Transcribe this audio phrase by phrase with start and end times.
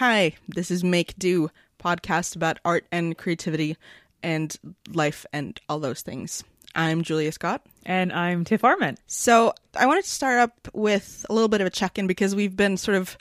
[0.00, 3.76] Hi, this is Make Do, podcast about art and creativity
[4.22, 4.56] and
[4.90, 6.42] life and all those things.
[6.74, 7.66] I'm Julia Scott.
[7.84, 8.98] And I'm Tiff Arment.
[9.06, 12.34] So I wanted to start up with a little bit of a check in because
[12.34, 13.18] we've been sort of,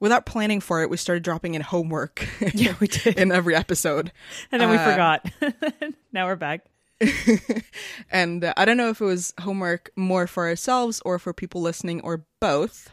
[0.00, 2.26] without planning for it, we started dropping in homework.
[2.54, 3.18] Yeah, we did.
[3.18, 4.10] in every episode.
[4.50, 5.30] And then we Uh, forgot.
[6.14, 6.64] now we're back.
[8.10, 11.60] and uh, I don't know if it was homework more for ourselves or for people
[11.60, 12.90] listening or both.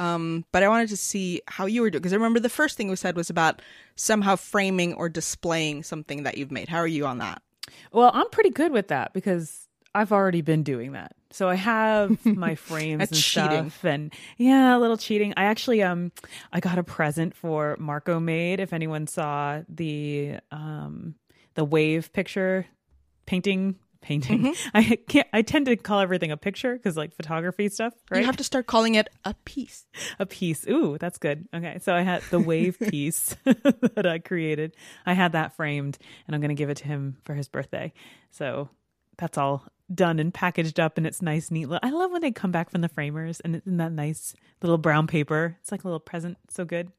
[0.00, 2.78] Um, but I wanted to see how you were doing because I remember the first
[2.78, 3.60] thing we said was about
[3.96, 6.68] somehow framing or displaying something that you've made.
[6.70, 7.42] How are you on that?
[7.92, 11.12] Well, I'm pretty good with that because I've already been doing that.
[11.32, 13.70] So I have my frames and cheating.
[13.70, 15.34] stuff and yeah, a little cheating.
[15.36, 16.12] I actually um
[16.50, 21.14] I got a present for Marco made if anyone saw the um
[21.54, 22.64] the wave picture
[23.26, 24.42] painting painting.
[24.42, 24.68] Mm-hmm.
[24.74, 28.20] I can't I tend to call everything a picture cuz like photography stuff, right?
[28.20, 29.86] You have to start calling it a piece.
[30.18, 30.66] a piece.
[30.68, 31.48] Ooh, that's good.
[31.54, 31.78] Okay.
[31.80, 34.74] So I had the wave piece that I created.
[35.06, 37.92] I had that framed and I'm going to give it to him for his birthday.
[38.30, 38.68] So
[39.18, 41.68] that's all done and packaged up and it's nice, neat.
[41.82, 44.78] I love when they come back from the framers and it's in that nice little
[44.78, 45.56] brown paper.
[45.60, 46.38] It's like a little present.
[46.48, 46.92] So good.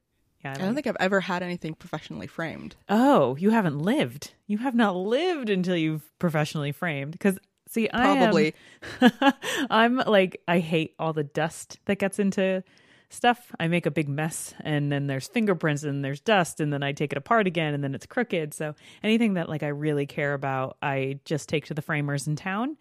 [0.43, 0.53] Yeah.
[0.55, 2.75] I don't think I've ever had anything professionally framed.
[2.89, 4.33] Oh, you haven't lived.
[4.47, 7.11] You have not lived until you've professionally framed.
[7.11, 8.55] Because see, Probably.
[9.01, 9.33] I am,
[9.69, 12.63] I'm like I hate all the dust that gets into
[13.09, 13.53] stuff.
[13.59, 16.93] I make a big mess, and then there's fingerprints, and there's dust, and then I
[16.93, 18.53] take it apart again, and then it's crooked.
[18.53, 22.35] So anything that like I really care about, I just take to the framers in
[22.35, 22.77] town.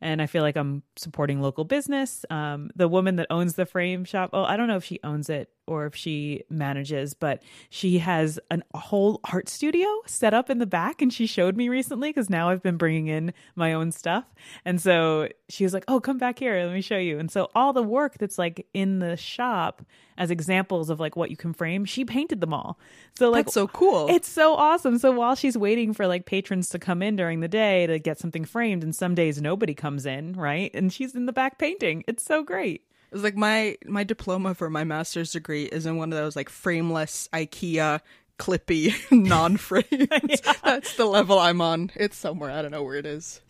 [0.00, 2.24] And I feel like I'm supporting local business.
[2.30, 5.28] Um, the woman that owns the frame shop, oh, I don't know if she owns
[5.28, 10.50] it or if she manages, but she has an, a whole art studio set up
[10.50, 11.02] in the back.
[11.02, 14.24] And she showed me recently because now I've been bringing in my own stuff.
[14.64, 16.64] And so she was like, oh, come back here.
[16.64, 17.18] Let me show you.
[17.18, 19.82] And so all the work that's like in the shop
[20.18, 22.78] as examples of like what you can frame, she painted them all.
[23.16, 24.08] So like That's so cool.
[24.10, 24.98] it's so awesome.
[24.98, 28.18] So while she's waiting for like patrons to come in during the day to get
[28.18, 30.72] something framed, and some days nobody comes in, right?
[30.74, 32.04] And she's in the back painting.
[32.08, 32.82] It's so great.
[33.12, 36.48] It's like my my diploma for my master's degree is in one of those like
[36.48, 38.00] frameless IKEA
[38.38, 40.40] clippy non-frames.
[40.64, 41.90] That's the level I'm on.
[41.94, 42.50] It's somewhere.
[42.50, 43.40] I don't know where it is.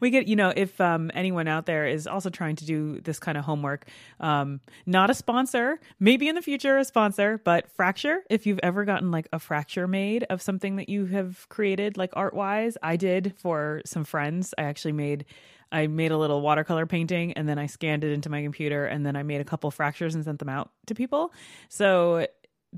[0.00, 3.18] We get, you know, if um, anyone out there is also trying to do this
[3.18, 3.86] kind of homework,
[4.18, 8.84] um, not a sponsor, maybe in the future a sponsor, but Fracture, if you've ever
[8.84, 12.96] gotten like a fracture made of something that you have created, like art wise, I
[12.96, 14.54] did for some friends.
[14.58, 15.24] I actually made.
[15.72, 19.04] I made a little watercolor painting and then I scanned it into my computer and
[19.04, 21.32] then I made a couple fractures and sent them out to people.
[21.68, 22.26] So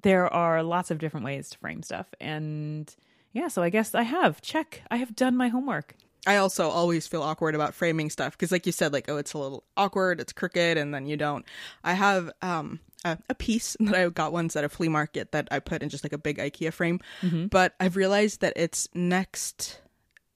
[0.00, 2.06] there are lots of different ways to frame stuff.
[2.20, 2.94] And
[3.32, 4.41] yeah, so I guess I have.
[4.41, 4.82] Check.
[4.91, 5.94] I have done my homework.
[6.26, 9.32] I also always feel awkward about framing stuff because, like you said, like oh, it's
[9.32, 11.44] a little awkward, it's crooked, and then you don't.
[11.82, 15.48] I have um a, a piece that I got once at a flea market that
[15.50, 17.00] I put in just like a big IKEA frame,
[17.48, 19.80] but I've realized that it's next.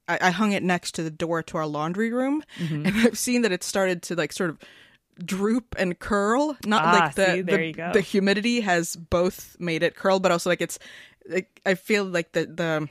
[0.08, 3.42] I, I hung it next to the door to our laundry room, and I've seen
[3.42, 4.58] that it started to like sort of
[5.24, 6.56] droop and curl.
[6.64, 7.92] Not Ah, like the see, there the, you go.
[7.92, 10.78] the humidity has both made it curl, but also like it's.
[11.28, 12.88] Like, I feel like the the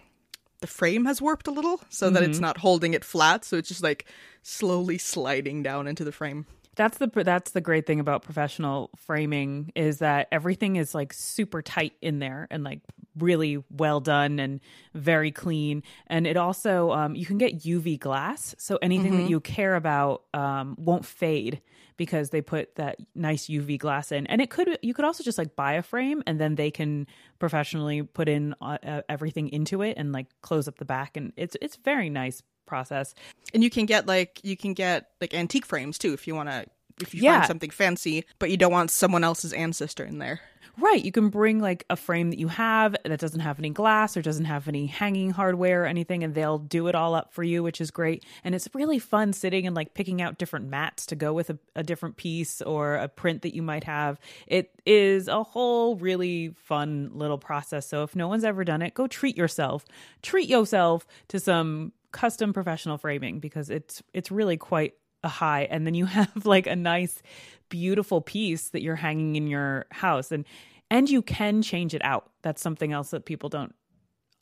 [0.59, 2.31] the frame has warped a little so that Mm-hmm.
[2.31, 4.05] it's not holding it flat so it's just like
[4.41, 6.45] slowly sliding down into the frame
[6.75, 11.61] That's the that's the great thing about professional framing is that everything is like super
[11.61, 12.81] tight in there and like
[13.17, 14.59] really well done and
[14.93, 15.83] very clean.
[16.07, 20.23] And it also um, you can get UV glass, so anything that you care about
[20.33, 21.61] um, won't fade
[21.97, 24.27] because they put that nice UV glass in.
[24.27, 27.07] And it could you could also just like buy a frame and then they can
[27.39, 31.31] professionally put in uh, uh, everything into it and like close up the back and
[31.37, 33.13] it's it's very nice process.
[33.53, 36.49] and you can get like you can get like antique frames too if you want
[36.49, 36.65] to
[37.01, 37.39] if you Yeah.
[37.39, 40.39] find something fancy but you don't want someone else's ancestor in there
[40.77, 41.05] Right.
[41.05, 44.21] You can bring like a frame that you have that doesn't have any glass or
[44.21, 47.63] doesn't have any hanging hardware or anything, and they'll do it all up for you,
[47.63, 48.25] which is great.
[48.43, 51.57] And it's really fun sitting and like picking out different mats to go with a,
[51.77, 54.19] a different piece or a print that you might have.
[54.47, 57.87] It is a whole really fun little process.
[57.87, 59.85] So if no one's ever done it, go treat yourself.
[60.23, 65.63] Treat yourself to some custom professional framing because it's it's really quite a high.
[65.63, 67.21] And then you have like a nice
[67.67, 70.45] beautiful piece that you're hanging in your house and
[70.89, 72.31] and you can change it out.
[72.41, 73.75] That's something else that people don't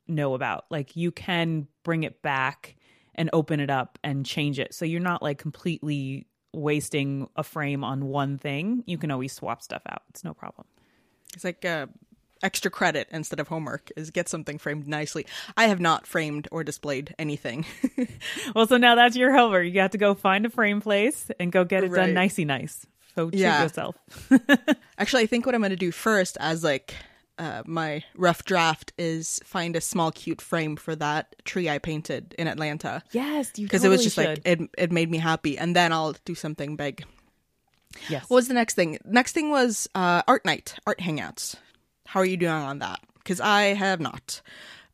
[0.07, 0.65] know about.
[0.69, 2.75] Like you can bring it back
[3.15, 4.73] and open it up and change it.
[4.73, 8.83] So you're not like completely wasting a frame on one thing.
[8.85, 10.03] You can always swap stuff out.
[10.09, 10.67] It's no problem.
[11.33, 11.87] It's like uh
[12.43, 15.25] extra credit instead of homework is get something framed nicely
[15.57, 17.65] i have not framed or displayed anything
[18.55, 21.51] well so now that's your homework you have to go find a frame place and
[21.51, 22.01] go get it Right.
[22.07, 22.85] done nicey nice
[23.15, 23.63] so treat Yeah.
[23.63, 23.95] yourself
[24.97, 26.95] Actually, I think what I'm going to do first, as like
[27.39, 32.35] uh, my rough draft is find a small cute frame for that tree I painted
[32.37, 34.25] in Atlanta Yes, because totally it was just should.
[34.27, 37.03] like it it made me happy, and then I'll do something big.
[38.09, 38.23] yes.
[38.29, 38.97] What was the next thing?
[39.05, 41.55] Next thing was uh, art night, art hangouts.
[42.13, 42.99] How are you doing on that?
[43.15, 44.39] Because I have not.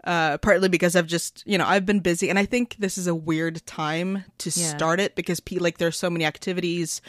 [0.06, 3.08] Uh, partly because I've just, you know, I've been busy, and I think this is
[3.08, 4.70] a weird time to Yeah.
[4.78, 7.02] start it because, pe- like, there's so many activities,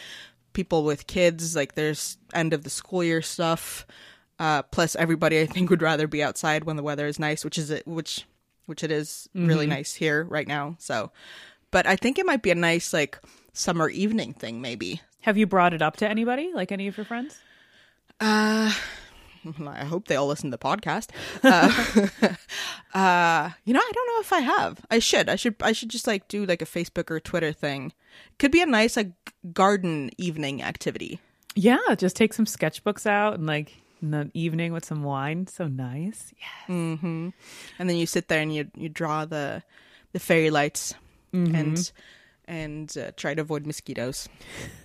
[0.53, 3.87] people with kids, like, there's end of the school year stuff.
[4.41, 7.57] Uh, plus, everybody I think would rather be outside when the weather is nice, which
[7.57, 8.25] is it, which,
[8.67, 10.75] which it is really nice here right now.
[10.81, 11.13] So,
[11.71, 13.21] but I think it might be a nice like
[13.53, 15.03] summer evening thing, maybe.
[15.21, 17.39] Have you brought it up to anybody, like any of your friends?
[18.19, 18.73] Uh,
[19.67, 21.11] I hope they all listen to the podcast.
[21.43, 21.71] Uh,
[22.99, 24.85] uh, you know, I don't know if I have.
[24.91, 25.29] I should.
[25.29, 25.57] I should.
[25.61, 27.93] I should just like do like a Facebook or Twitter thing.
[28.39, 29.13] Could be a nice like
[29.53, 31.21] garden evening activity.
[31.55, 35.47] Yeah, just take some sketchbooks out and like in the evening with some wine.
[35.47, 36.33] So nice.
[36.39, 36.75] Yeah.
[37.79, 39.63] And then you sit there and you you draw the
[40.13, 40.95] the fairy lights
[41.33, 41.93] and
[42.47, 44.29] and uh, try to avoid mosquitoes.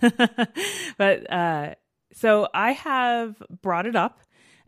[0.98, 1.74] but uh
[2.12, 4.20] so I have brought it up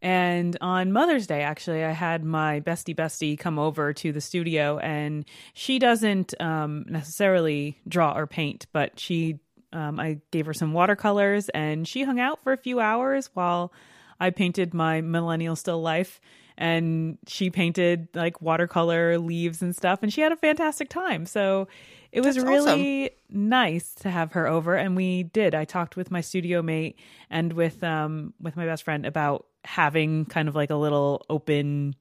[0.03, 4.79] and on Mother's Day actually I had my bestie bestie come over to the studio
[4.79, 5.25] and
[5.55, 9.41] she doesn't um necessarily draw or paint but she
[9.73, 13.73] um I gave her some watercolors and she hung out for a few hours while
[14.21, 16.21] I painted my millennial still life.
[16.61, 21.25] And she painted like watercolor leaves and stuff and she had a fantastic time.
[21.25, 21.69] So
[22.11, 25.55] it was That's really nice to have her over and we did.
[25.55, 26.99] I talked with my studio mate
[27.31, 31.95] and with um with my best friend about having kind of like a little open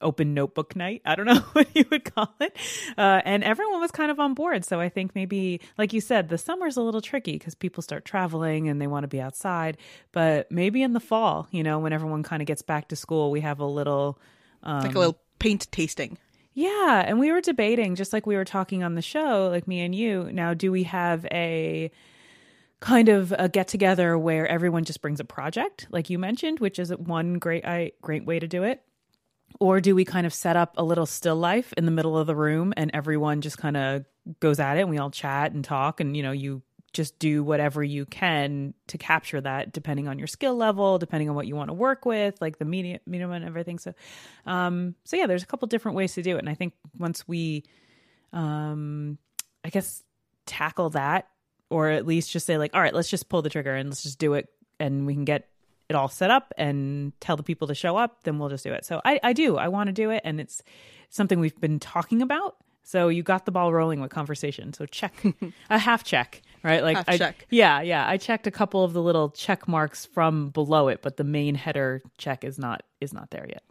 [0.00, 2.56] open notebook night i don't know what you would call it
[2.96, 6.28] uh, and everyone was kind of on board so i think maybe like you said
[6.28, 9.76] the summer's a little tricky because people start traveling and they want to be outside
[10.12, 13.32] but maybe in the fall you know when everyone kind of gets back to school
[13.32, 14.20] we have a little
[14.62, 16.18] um, like a little paint tasting.
[16.54, 19.80] yeah, and we were debating, just like we were talking on the show, like me
[19.80, 20.30] and you.
[20.32, 21.90] Now, do we have a
[22.80, 26.78] kind of a get together where everyone just brings a project, like you mentioned, which
[26.78, 28.82] is one great I, great way to do it?
[29.60, 32.26] Or do we kind of set up a little still life in the middle of
[32.26, 34.04] the room and everyone just kind of
[34.40, 37.44] goes at it and we all chat and talk and you know you just do
[37.44, 41.54] whatever you can to capture that depending on your skill level depending on what you
[41.54, 43.92] want to work with like the medium medium and everything so
[44.46, 47.26] um so yeah there's a couple different ways to do it and i think once
[47.28, 47.64] we
[48.32, 49.18] um
[49.64, 50.02] i guess
[50.46, 51.28] tackle that
[51.70, 54.02] or at least just say like all right let's just pull the trigger and let's
[54.02, 54.48] just do it
[54.80, 55.48] and we can get
[55.88, 58.72] it all set up and tell the people to show up then we'll just do
[58.72, 58.84] it.
[58.84, 59.56] So i i do.
[59.56, 60.62] I want to do it and it's
[61.10, 62.56] something we've been talking about.
[62.82, 64.72] So you got the ball rolling with conversation.
[64.72, 65.14] So check
[65.70, 66.82] a half check right?
[66.82, 67.46] Like Half I, check.
[67.50, 68.06] yeah yeah.
[68.06, 71.54] I checked a couple of the little check marks from below it but the main
[71.54, 73.62] header check is not is not there yet.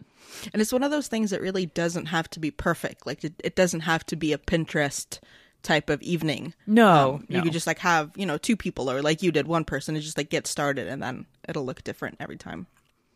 [0.53, 3.05] And it's one of those things that really doesn't have to be perfect.
[3.05, 5.19] Like it, it doesn't have to be a Pinterest
[5.63, 6.53] type of evening.
[6.65, 9.47] no, Um, You could just like have, you know, two people or like you did,
[9.47, 12.67] one person and just like get started and then it'll look different every time.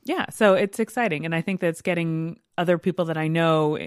[0.03, 3.77] Yeah, so it's exciting, and I think that's getting other people that I know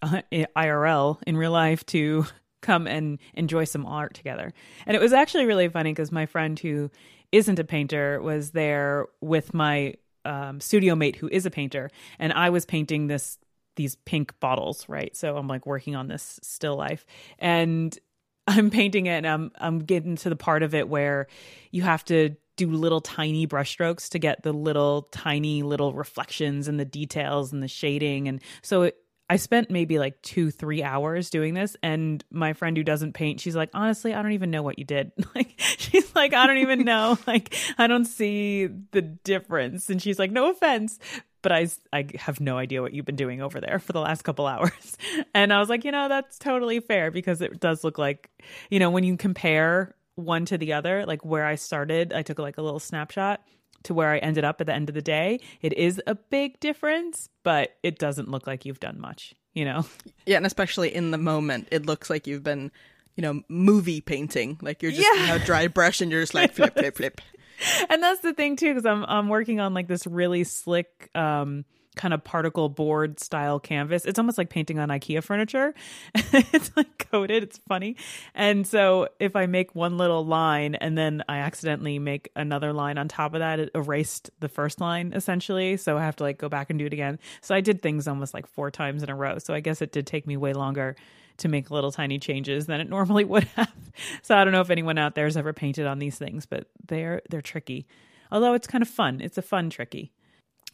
[0.00, 0.22] uh,
[0.56, 2.24] IRL in real life to
[2.62, 4.52] come and enjoy some art together.
[4.86, 6.90] And it was actually really funny because my friend who
[7.32, 9.94] isn't a painter was there with my
[10.24, 13.38] um, studio mate who is a painter, and I was painting this
[13.78, 15.16] these pink bottles, right?
[15.16, 17.06] So I'm like working on this still life,
[17.38, 17.98] and
[18.48, 21.26] I'm painting it and I'm I'm getting to the part of it where
[21.70, 26.80] you have to do little tiny brushstrokes to get the little tiny little reflections and
[26.80, 28.26] the details and the shading.
[28.26, 28.96] And so it,
[29.30, 31.76] I spent maybe like 2 3 hours doing this.
[31.82, 34.84] And my friend who doesn't paint she's like honestly I don't even know what you
[34.84, 35.12] did.
[35.34, 37.18] Like she's like I don't even know.
[37.26, 39.90] Like I don't see the difference.
[39.90, 40.98] And she's like no offense
[41.42, 44.22] but I, I have no idea what you've been doing over there for the last
[44.22, 44.96] couple hours.
[45.34, 48.30] And I was like, you know, that's totally fair because it does look like,
[48.70, 52.38] you know, when you compare one to the other, like where I started, I took
[52.38, 53.40] like a little snapshot
[53.84, 55.40] to where I ended up at the end of the day.
[55.62, 59.84] It is a big difference, but it doesn't look like you've done much, you know?
[60.26, 62.72] Yeah, and especially in the moment, it looks like you've been,
[63.14, 64.58] you know, movie painting.
[64.60, 65.20] Like you're just Yeah.
[65.22, 67.20] you know, dry brush and you're just like flip, flip, flip.
[67.90, 71.64] and that's the thing too because i'm i'm working on like this really slick um
[71.98, 74.06] kind of particle board style canvas.
[74.06, 75.74] It's almost like painting on ikea furniture.
[76.32, 77.42] It's like coated.
[77.42, 77.96] It's funny.
[78.34, 82.96] And so if i make one little line and then i accidentally make another line
[82.96, 85.76] on top of that it erased the first line essentially.
[85.76, 87.18] So i have to like go back and do it again.
[87.42, 89.38] So i did things almost like four times in a row.
[89.38, 90.96] So i guess it did take me way longer
[91.38, 93.72] to make little tiny changes than it normally would have.
[94.22, 96.68] So I don't know if anyone out there has ever painted on these things, but
[96.86, 97.86] they're they're tricky.
[98.30, 99.20] Although it's kind of fun.
[99.20, 100.12] It's a fun tricky.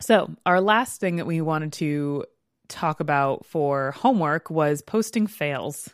[0.01, 2.25] So, our last thing that we wanted to
[2.69, 5.91] talk about for homework was posting fails.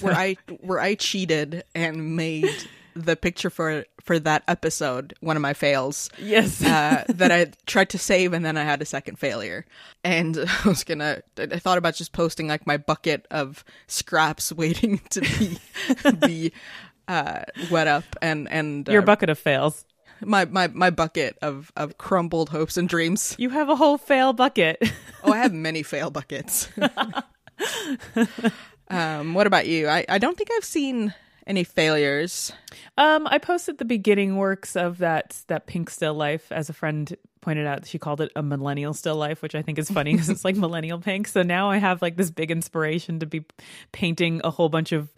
[0.00, 5.42] where I where I cheated and made the picture for for that episode one of
[5.42, 6.08] my fails.
[6.18, 6.62] Yes.
[6.62, 9.66] uh, that I tried to save and then I had a second failure.
[10.04, 15.00] And I was gonna, I thought about just posting like my bucket of scraps waiting
[15.10, 15.58] to be
[16.26, 16.52] be
[17.08, 19.84] uh, wet up and and Your uh, bucket of fails.
[20.24, 23.34] my my my bucket of of crumbled hopes and dreams.
[23.38, 24.78] You have a whole fail bucket.
[25.22, 26.68] Oh, I have many fail buckets.
[28.88, 29.88] um, what about you?
[29.88, 31.12] I I don't think I've seen
[31.46, 32.52] any failures.
[32.98, 36.50] Um, I posted the beginning works of that that pink still life.
[36.50, 39.78] As a friend pointed out, she called it a millennial still life, which I think
[39.78, 41.28] is funny because it's like millennial pink.
[41.28, 43.44] So now I have like this big inspiration to be
[43.92, 45.12] painting a whole bunch of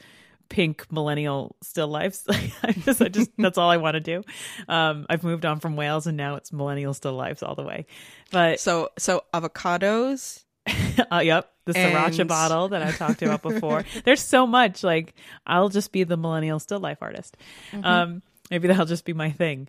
[0.49, 2.25] pink millennial still lifes.
[2.62, 4.23] I just, I just that's all I want to do.
[4.68, 7.87] Um, I've moved on from whales and now it's millennial still lives all the way.
[8.30, 10.44] But So so avocados.
[11.13, 13.85] uh, yep, the sriracha And- bottle that I talked about before.
[14.05, 14.83] There's so much.
[14.85, 15.15] Like
[15.47, 17.37] I'll just be the millennial still life artist.
[17.73, 17.85] Mm-hmm.
[17.85, 19.69] Um, maybe that'll just be my thing.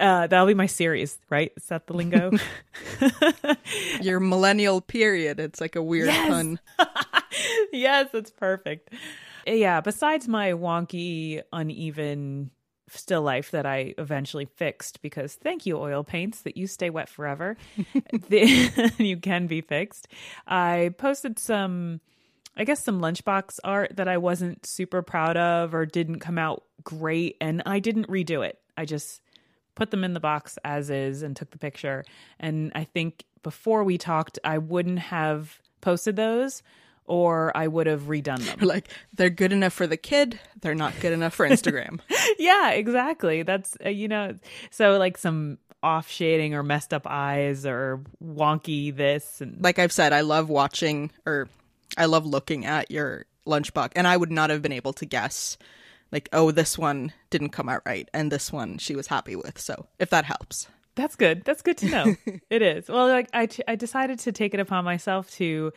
[0.00, 1.52] Uh, that'll be my series, right?
[1.56, 2.32] Is that the lingo?
[4.00, 5.38] Your millennial period.
[5.38, 6.28] It's like a weird Yes.
[6.28, 6.60] pun.
[7.72, 8.90] yes, it's perfect.
[9.46, 12.50] Yeah, besides my wonky, uneven
[12.98, 17.08] still life that I eventually fixed because thank you, oil paints, that you stay wet
[17.08, 17.56] forever.
[18.28, 20.08] the, you can be fixed.
[20.46, 22.00] I posted some,
[22.56, 26.64] I guess, some lunchbox art that I wasn't super proud of or didn't come out
[26.84, 28.58] great, and I didn't redo it.
[28.76, 29.20] I just
[29.74, 32.04] put them in the box as is and took the picture.
[32.38, 36.62] And I think before we talked, I wouldn't have posted those
[37.06, 38.58] or I would have redone them.
[38.72, 42.00] Like they're good enough for the kid, they're not good enough for Instagram.
[42.38, 43.42] yeah, exactly.
[43.42, 44.38] That's, uh, you know,
[44.70, 49.40] so like some off shading or messed up eyes or wonky this.
[49.40, 51.48] And like I've said, I love watching or
[51.96, 55.58] I love looking at your lunchbox, and I would not have been able to guess.
[56.10, 59.58] Like, oh, this one didn't come out right, and this one she was happy with.
[59.58, 61.42] So, if that helps, That's good.
[61.44, 62.16] That's good to know.
[62.50, 62.88] it is.
[62.88, 65.72] Well, like I, t- I decided to take it upon myself to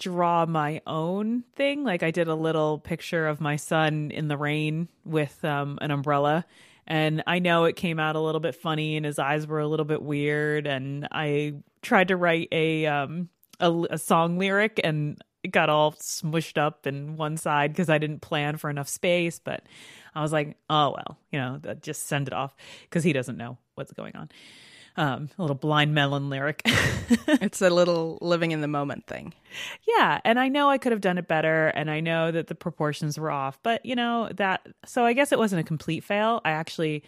[0.00, 1.84] draw my own thing.
[1.84, 5.90] Like I did a little picture of my son in the rain with um, an
[5.90, 6.46] umbrella.
[6.86, 9.68] And I know it came out a little bit funny and his eyes were a
[9.68, 10.66] little bit weird.
[10.66, 13.28] And I tried to write a, um,
[13.60, 17.98] a, a song lyric and it got all smushed up in one side because I
[17.98, 19.38] didn't plan for enough space.
[19.38, 19.62] But
[20.14, 23.58] I was like, oh, well, you know, just send it off because he doesn't know
[23.74, 24.30] what's going on.
[24.96, 26.62] Um, a little blind melon lyric.
[26.66, 29.32] it's a little living in the moment thing.
[29.86, 30.20] yeah.
[30.24, 31.68] And I know I could have done it better.
[31.68, 35.32] And I know that the proportions were off, but you know, that, so I guess
[35.32, 36.40] it wasn't a complete fail.
[36.44, 37.04] I actually,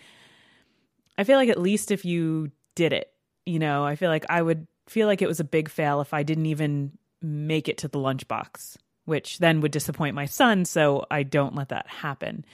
[1.18, 3.12] I feel like at least if you did it,
[3.44, 6.14] you know, I feel like I would feel like it was a big fail if
[6.14, 10.64] I didn't even make it to the lunchbox, which then would disappoint my son.
[10.64, 12.44] So I don't let that happen.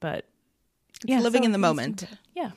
[0.00, 0.24] But
[1.06, 2.04] It's living so in the moment.
[2.34, 2.50] Yeah.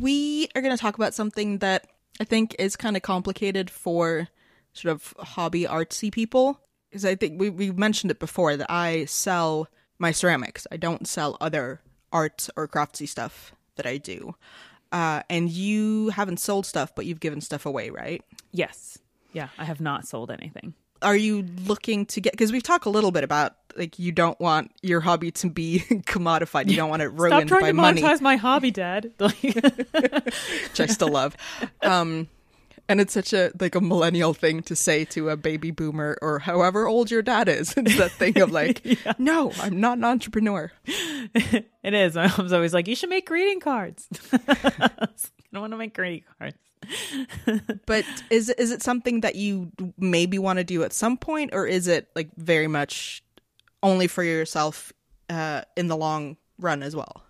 [0.00, 1.86] We are going to talk about something that
[2.20, 4.28] I think is kind of complicated for
[4.72, 6.60] sort of hobby artsy people.
[6.90, 10.66] Because I think we we mentioned it before that I sell my ceramics.
[10.70, 11.80] I don't sell other
[12.12, 14.34] art or craftsy stuff that I do.
[14.90, 18.22] Uh, and you haven't sold stuff, but you've given stuff away, right?
[18.52, 18.98] Yes.
[19.32, 19.48] Yeah.
[19.56, 20.74] I have not sold anything.
[21.02, 22.32] Are you looking to get?
[22.32, 25.80] Because we've talked a little bit about like you don't want your hobby to be
[26.06, 26.68] commodified.
[26.68, 28.02] You don't want it ruined Stop trying by to money.
[28.02, 29.12] monetize my hobby, Dad.
[29.18, 31.36] which I still love.
[31.82, 32.28] Um,
[32.88, 36.38] and it's such a like a millennial thing to say to a baby boomer or
[36.40, 37.74] however old your dad is.
[37.76, 38.84] It's that thing of like,
[39.18, 40.70] no, I'm not an entrepreneur.
[40.84, 42.14] it is.
[42.14, 45.08] My mom's always like, "You should make greeting cards." I
[45.52, 46.56] don't want to make greeting cards.
[47.86, 51.66] But is is it something that you maybe want to do at some point, or
[51.66, 53.22] is it like very much
[53.82, 54.92] only for yourself
[55.28, 57.22] uh, in the long run as well?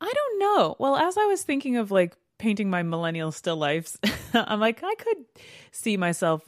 [0.00, 0.76] I don't know.
[0.78, 3.98] Well, as I was thinking of like painting my millennial still lifes,
[4.34, 5.24] I'm like, I could
[5.72, 6.42] see myself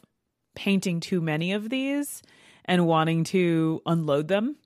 [0.55, 2.23] painting too many of these
[2.65, 4.57] and wanting to unload them.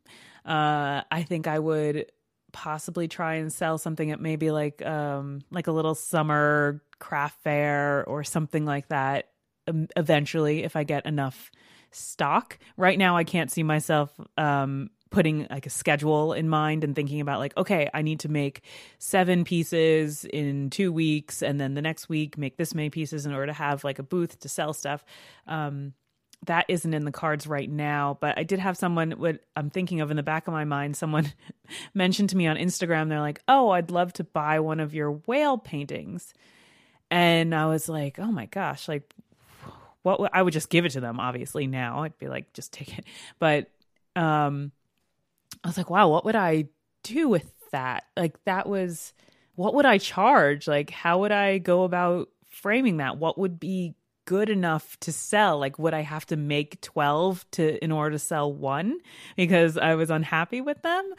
[0.45, 2.11] Uh, I think I would
[2.52, 8.04] possibly try and sell something at maybe like um like a little summer craft fair
[8.06, 9.30] or something like that
[9.66, 11.50] um, eventually if I get enough
[11.90, 12.59] stock.
[12.76, 17.21] Right now I can't see myself um putting like a schedule in mind and thinking
[17.21, 18.62] about like okay, I need to make
[18.99, 23.32] 7 pieces in 2 weeks and then the next week make this many pieces in
[23.32, 25.04] order to have like a booth to sell stuff.
[25.47, 25.94] Um
[26.46, 30.00] that isn't in the cards right now, but I did have someone what I'm thinking
[30.00, 30.96] of in the back of my mind.
[30.96, 31.32] Someone
[31.94, 35.12] mentioned to me on Instagram, they're like, "Oh, I'd love to buy one of your
[35.12, 36.34] whale paintings."
[37.12, 39.14] and I was like, oh my gosh, like
[40.02, 41.20] what would, I would just give it to them.
[41.20, 43.04] Obviously now I'd be like, just take it.
[43.38, 43.70] But
[44.16, 44.72] um,
[45.62, 46.68] I was like, wow, what would I
[47.02, 48.04] do with that?
[48.16, 49.12] Like that was
[49.56, 50.66] what would I charge?
[50.66, 53.18] Like how would I go about framing that?
[53.18, 53.94] What would be
[54.32, 55.58] good enough to sell?
[55.58, 58.98] Like would I have to make 12 to in order to sell one
[59.36, 61.12] because I was unhappy with them?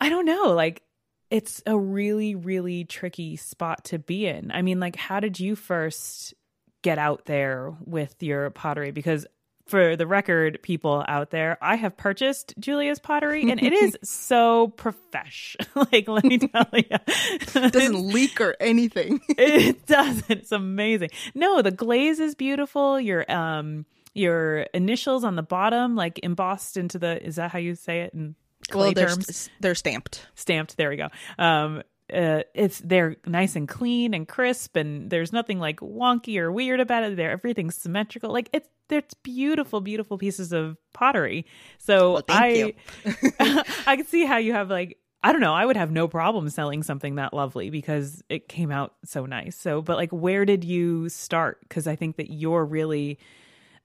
[0.00, 0.54] I don't know.
[0.54, 0.82] Like
[1.30, 4.50] it's a really really tricky spot to be in.
[4.50, 6.32] I mean, like how did you first
[6.80, 9.26] get out there with your pottery because
[9.66, 14.68] for the record, people out there, I have purchased Julia's pottery and it is so
[14.68, 15.56] profesh.
[15.74, 19.20] like, let me tell you, it doesn't leak or anything.
[19.28, 20.30] it doesn't.
[20.30, 21.10] It's amazing.
[21.34, 23.00] No, the glaze is beautiful.
[23.00, 27.24] Your um, your initials on the bottom, like embossed into the.
[27.24, 28.34] Is that how you say it in
[28.68, 29.50] clay well, they're, terms?
[29.60, 30.26] they're stamped.
[30.34, 30.76] Stamped.
[30.76, 31.08] There we go.
[31.38, 31.82] Um,
[32.12, 36.78] uh, it's they're nice and clean and crisp and there's nothing like wonky or weird
[36.78, 41.46] about it there everything's symmetrical like it's it's beautiful beautiful pieces of pottery.
[41.78, 42.74] So well, i
[43.86, 46.48] i can see how you have like i don't know i would have no problem
[46.48, 49.56] selling something that lovely because it came out so nice.
[49.56, 51.60] So but like where did you start?
[51.62, 53.18] Because i think that you're really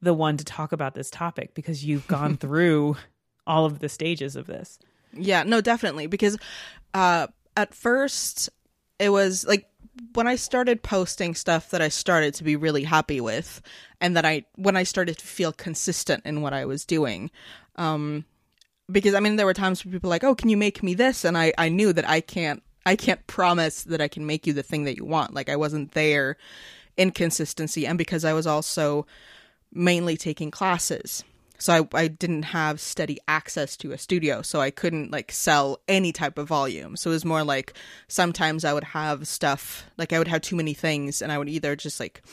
[0.01, 2.95] the one to talk about this topic because you've gone through
[3.47, 4.77] all of the stages of this.
[5.13, 6.37] Yeah no definitely because
[6.93, 8.49] uh at first
[8.99, 9.67] it was like
[10.13, 13.61] when I started posting stuff that I started to be really happy with
[13.99, 17.31] and that I when I started to feel consistent in what I was doing.
[17.75, 18.25] Um
[18.91, 20.93] because I mean there were times where people were like, "Oh, can you make me
[20.93, 24.47] this?" and I I knew that I can't I can't promise that I can make
[24.47, 25.33] you the thing that you want.
[25.33, 26.37] Like I wasn't there
[26.97, 29.05] in consistency and because I was also
[29.73, 31.23] mainly taking classes
[31.61, 35.79] so I, I didn't have steady access to a studio so i couldn't like sell
[35.87, 36.97] any type of volume.
[36.97, 37.73] So it was more like
[38.07, 41.49] sometimes i would have stuff like i would have too many things and i would
[41.49, 42.23] either just like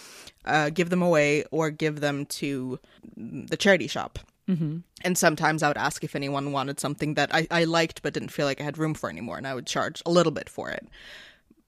[0.45, 2.79] uh, give them away or give them to
[3.17, 4.19] the charity shop.
[4.49, 4.79] Mm-hmm.
[5.05, 8.31] and sometimes i would ask if anyone wanted something that I, I liked but didn't
[8.31, 10.71] feel like i had room for anymore and i would charge a little bit for
[10.71, 10.89] it.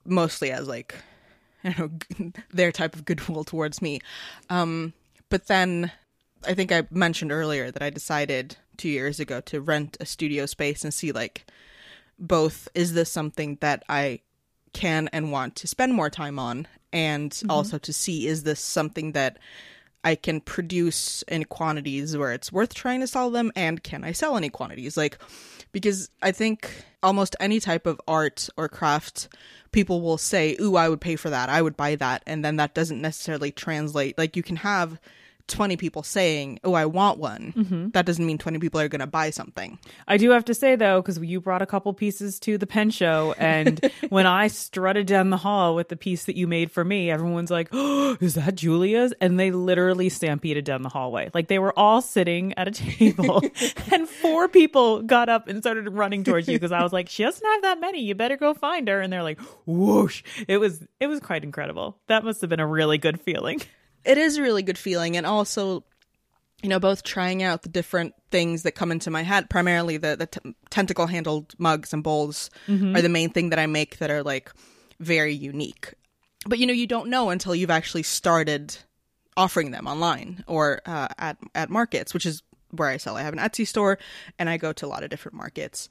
[0.07, 0.95] Mostly as like
[1.63, 1.91] you know
[2.51, 4.01] their type of goodwill towards me.
[4.49, 4.95] Um
[5.29, 5.93] but then
[6.47, 10.47] I think I mentioned earlier that I decided two years ago to rent a studio
[10.47, 11.45] space and see like
[12.19, 14.21] both is this something that I
[14.73, 16.67] can and want to spend more time on?
[16.93, 17.51] And mm-hmm.
[17.51, 19.39] also to see is this something that
[20.03, 23.53] I can produce in quantities where it's worth trying to sell them?
[23.55, 24.97] And can I sell any quantities?
[24.97, 25.19] Like
[25.73, 29.29] because I think almost any type of art or craft
[29.73, 31.49] people will say ooh I would pay for that.
[31.49, 32.23] I would buy that.
[32.27, 34.19] And then that doesn't necessarily translate.
[34.19, 34.99] Like you can have
[35.51, 37.91] 20 people saying, "Oh, I want one." Mm-hmm.
[37.91, 39.79] That doesn't mean 20 people are going to buy something.
[40.09, 42.91] I do have to say though cuz you brought a couple pieces to the pen
[42.91, 46.85] show and when I strutted down the hall with the piece that you made for
[46.85, 51.31] me, everyone's like, "Oh, is that Julia's?" and they literally stampeded down the hallway.
[51.35, 53.43] Like they were all sitting at a table
[53.93, 57.25] and four people got up and started running towards you because I was like, "She
[57.25, 58.01] doesn't have that many.
[58.03, 61.99] You better go find her." And they're like, "Whoosh." It was it was quite incredible.
[62.07, 63.61] That must have been a really good feeling
[64.05, 65.85] it is a really good feeling and also
[66.63, 70.17] you know both trying out the different things that come into my head primarily the
[70.17, 72.95] the t- tentacle handled mugs and bowls mm-hmm.
[72.95, 74.53] are the main thing that i make that are like
[75.01, 75.95] very unique.
[76.47, 78.77] But you know you don't know until you've actually started
[79.37, 83.17] offering them online or uh, at at markets which is where i sell.
[83.17, 83.99] I have an etsy store
[84.39, 85.89] and i go to a lot of different markets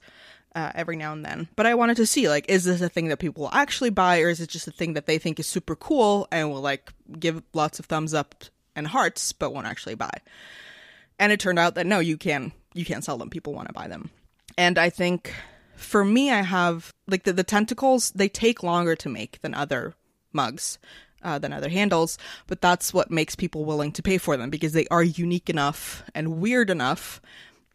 [0.54, 1.48] uh, every now and then.
[1.56, 4.20] But I wanted to see like, is this a thing that people will actually buy,
[4.20, 6.92] or is it just a thing that they think is super cool and will like
[7.18, 10.10] give lots of thumbs up and hearts, but won't actually buy?
[11.18, 13.30] And it turned out that no, you can you can't sell them.
[13.30, 14.10] People want to buy them,
[14.56, 15.34] and I think
[15.76, 18.10] for me, I have like the, the tentacles.
[18.12, 19.94] They take longer to make than other
[20.32, 20.78] mugs.
[21.22, 24.72] Uh, than other handles, but that's what makes people willing to pay for them because
[24.72, 27.20] they are unique enough and weird enough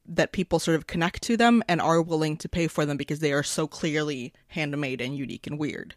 [0.08, 3.20] that people sort of connect to them and are willing to pay for them because
[3.20, 5.96] they are so clearly handmade and unique and weird.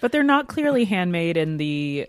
[0.00, 2.08] But they're not clearly handmade in the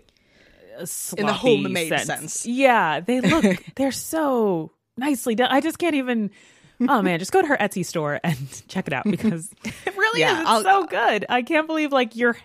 [0.78, 0.86] uh,
[1.16, 2.06] in the homemade sense.
[2.06, 2.46] sense.
[2.46, 5.48] Yeah, they look they're so nicely done.
[5.50, 6.30] I just can't even
[6.86, 8.36] oh man, just go to her Etsy store and
[8.68, 10.40] check it out because it really yeah, is.
[10.40, 11.26] It's I'll, so good.
[11.28, 12.36] I can't believe like your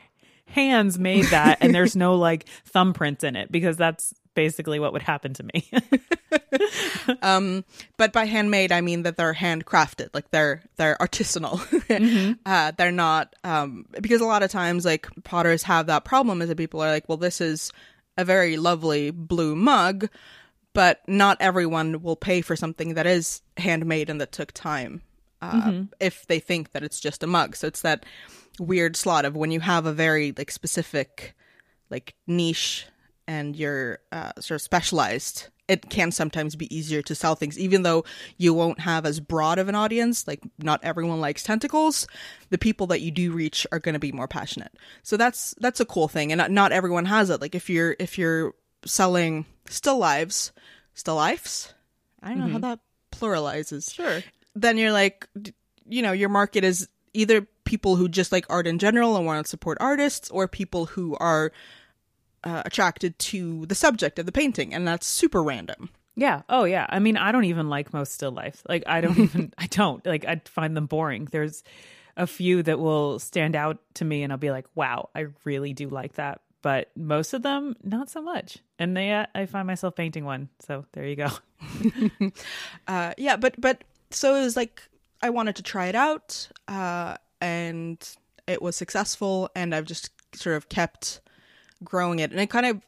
[0.46, 5.02] hands made that and there's no like thumbprints in it because that's basically what would
[5.02, 5.70] happen to me.
[7.22, 7.64] um,
[7.98, 11.60] but by handmade, I mean that they're handcrafted, like they're they're artisanal.
[11.88, 12.34] mm-hmm.
[12.46, 16.50] uh, they're not um, because a lot of times, like potters have that problem, is
[16.50, 17.72] that people are like, well, this is
[18.18, 20.08] a very lovely blue mug,
[20.74, 25.02] but not everyone will pay for something that is handmade and that took time.
[25.42, 25.84] Uh, mm-hmm.
[26.00, 28.06] If they think that it's just a mug, so it's that
[28.60, 31.34] weird slot of when you have a very like specific
[31.90, 32.86] like niche
[33.28, 37.84] and you're uh, sort of specialized, it can sometimes be easier to sell things, even
[37.84, 38.04] though
[38.38, 40.28] you won't have as broad of an audience.
[40.28, 42.06] Like, not everyone likes tentacles.
[42.50, 44.74] The people that you do reach are going to be more passionate.
[45.04, 47.40] So that's that's a cool thing, and not, not everyone has it.
[47.40, 48.54] Like, if you're if you're
[48.86, 50.52] selling still lives,
[50.94, 51.74] still lives,
[52.22, 52.80] I don't know how that
[53.12, 53.94] pluralizes.
[53.94, 54.22] Sure.
[54.56, 55.28] Then you're like,
[55.88, 59.46] you know, your market is either people who just like art in general and want
[59.46, 61.54] to support artists, or people who are
[62.44, 65.90] uh, attracted to the subject of the painting, and that's super random.
[66.16, 66.44] Yeah.
[66.48, 66.86] Oh, yeah.
[66.90, 68.62] I mean, I don't even like most still life.
[68.70, 70.06] Like, I don't even, I don't.
[70.06, 71.28] Like, I find them boring.
[71.32, 71.64] There's
[72.16, 75.74] a few that will stand out to me, and I'll be like, wow, I really
[75.74, 76.42] do like that.
[76.62, 78.60] But most of them, not so much.
[78.80, 80.50] And they, uh, I find myself painting one.
[80.60, 81.30] So there you go.
[82.88, 84.84] Uh, yeah, but but so it was like
[85.22, 87.98] I wanted to try it out, uh, and
[88.48, 91.22] it was successful, and I've just sort of kept
[91.84, 92.82] growing it, and it kind of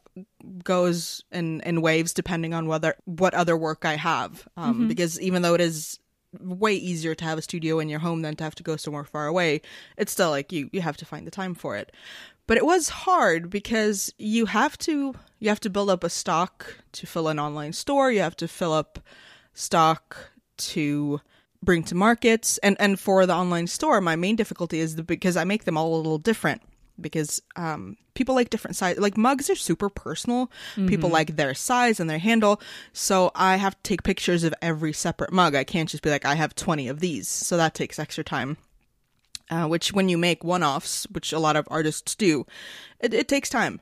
[0.64, 5.42] goes in in waves depending on whether what other work I have, um, because even
[5.42, 5.98] though it is
[6.40, 9.04] way easier to have a studio in your home than to have to go somewhere
[9.04, 9.60] far away,
[9.96, 11.92] it's still like you you have to find the time for it.
[12.46, 16.76] But it was hard because you have to you have to build up a stock
[16.92, 19.00] to fill an online store, you have to fill up
[19.52, 21.20] stock to
[21.62, 22.58] bring to markets.
[22.58, 25.76] And and for the online store my main difficulty is the because I make them
[25.76, 26.62] all a little different
[27.00, 30.50] because um people like different size like mugs are super personal.
[30.74, 32.60] People like their size and their handle.
[32.92, 35.54] So I have to take pictures of every separate mug.
[35.54, 37.28] I can't just be like I have 20 of these.
[37.28, 38.56] So that takes extra time
[39.50, 42.46] uh, which when you make one-offs which a lot of artists do
[43.00, 43.80] it, it takes time.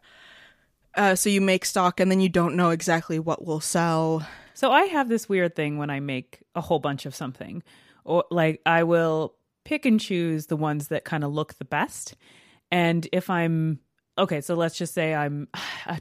[0.96, 4.26] Uh, so you make stock and then you don't know exactly what will sell.
[4.54, 7.64] So I have this weird thing when I make a whole bunch of something,
[8.04, 12.14] or like I will pick and choose the ones that kind of look the best.
[12.74, 13.78] And if I'm
[14.18, 15.48] okay, so let's just say I'm,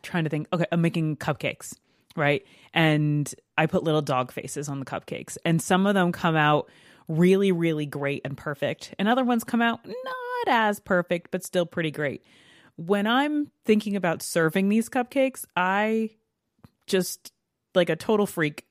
[0.02, 0.48] trying to think.
[0.52, 1.76] Okay, I'm making cupcakes,
[2.18, 2.44] right?
[2.74, 6.72] And I put little dog faces on the cupcakes, and some of them come out
[7.08, 11.68] really, really great and perfect, and other ones come out not as perfect, but still
[11.68, 12.24] pretty great.
[12.76, 16.10] When I'm thinking about serving these cupcakes, I
[16.88, 17.32] just
[17.76, 18.66] like a total freak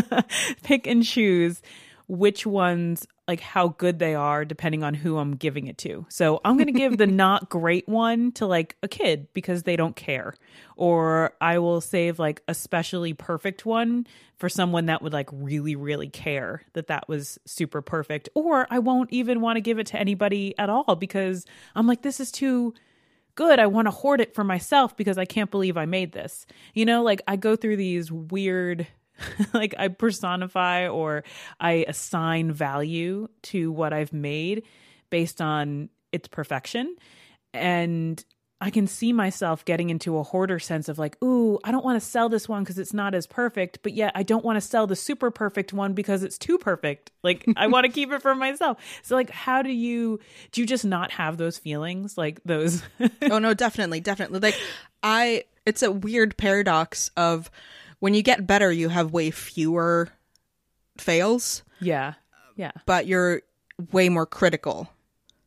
[0.62, 1.60] pick and choose
[2.06, 6.04] which ones like how good they are depending on who I'm giving it to.
[6.10, 9.76] So I'm going to give the not great one to like a kid because they
[9.76, 10.34] don't care.
[10.76, 15.76] Or I will save like a specially perfect one for someone that would like really
[15.76, 18.28] really care that that was super perfect.
[18.34, 22.02] Or I won't even want to give it to anybody at all because I'm like
[22.02, 22.74] this is too
[23.34, 23.58] good.
[23.58, 26.46] I want to hoard it for myself because I can't believe I made this.
[26.72, 28.86] You know, like I go through these weird,
[29.54, 31.24] like I personify or
[31.60, 34.64] I assign value to what I've made
[35.10, 36.96] based on its perfection.
[37.52, 38.22] And
[38.60, 42.00] I can see myself getting into a hoarder sense of like, ooh, I don't want
[42.00, 44.60] to sell this one because it's not as perfect, but yet I don't want to
[44.60, 47.10] sell the super perfect one because it's too perfect.
[47.22, 48.78] Like I want to keep it for myself.
[49.02, 50.18] So like how do you
[50.52, 52.16] do you just not have those feelings?
[52.16, 52.82] Like those
[53.30, 54.58] oh no definitely definitely like
[55.02, 57.50] i it's a weird paradox of
[58.04, 60.10] when you get better you have way fewer
[60.98, 62.12] fails Yeah.
[62.54, 62.72] Yeah.
[62.84, 63.40] but you're
[63.92, 64.90] way more critical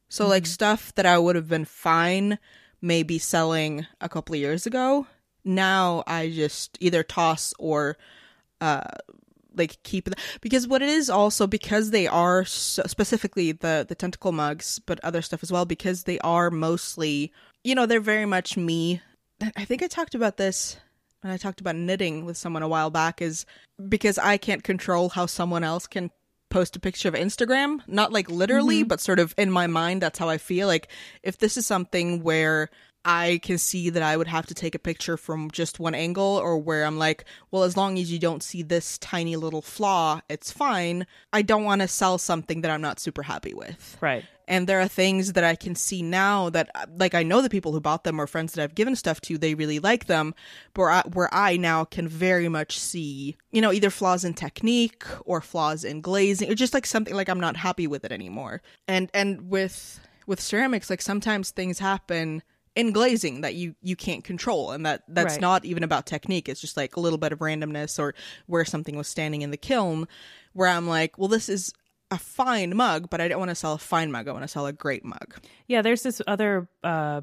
[0.10, 2.40] so like stuff that i would have been fine
[2.82, 5.06] maybe selling a couple of years ago
[5.46, 7.96] now i just either toss or
[8.60, 8.82] uh
[9.56, 13.94] like keep it because what it is also because they are so, specifically the the
[13.96, 17.32] tentacle mugs but other stuff as well because they are mostly
[17.64, 19.00] you know they're very much me
[19.56, 20.78] i think i talked about this
[21.22, 23.46] when i talked about knitting with someone a while back is
[23.90, 26.12] because i can't control how someone else can
[26.50, 28.88] post a picture of instagram not like literally mm-hmm.
[28.88, 30.88] but sort of in my mind that's how i feel like
[31.24, 32.70] if this is something where
[33.08, 36.26] I can see that I would have to take a picture from just one angle,
[36.26, 40.20] or where I'm like, well, as long as you don't see this tiny little flaw,
[40.30, 41.08] it's fine.
[41.32, 43.98] I don't want to sell something that I'm not super happy with.
[44.02, 44.26] Right.
[44.48, 47.50] And there are things that I can see now that, uh, like, I know the
[47.50, 50.34] people who bought them or friends that I've given stuff to, they really like them,
[50.74, 54.34] but where I, where I now can very much see, you know, either flaws in
[54.34, 58.12] technique or flaws in glazing, or just like something like I'm not happy with it
[58.12, 58.62] anymore.
[58.88, 62.42] And and with with ceramics, like sometimes things happen
[62.76, 65.42] in glazing that you you can't control and that that's Right.
[65.42, 68.14] not even about technique it's just like a little bit of randomness or
[68.46, 70.08] where something was standing in the kiln
[70.54, 71.74] where i'm like well this is
[72.12, 74.48] a fine mug but i don't want to sell a fine mug i want to
[74.48, 75.36] sell a great mug
[75.68, 77.22] Yeah, there's this other uh,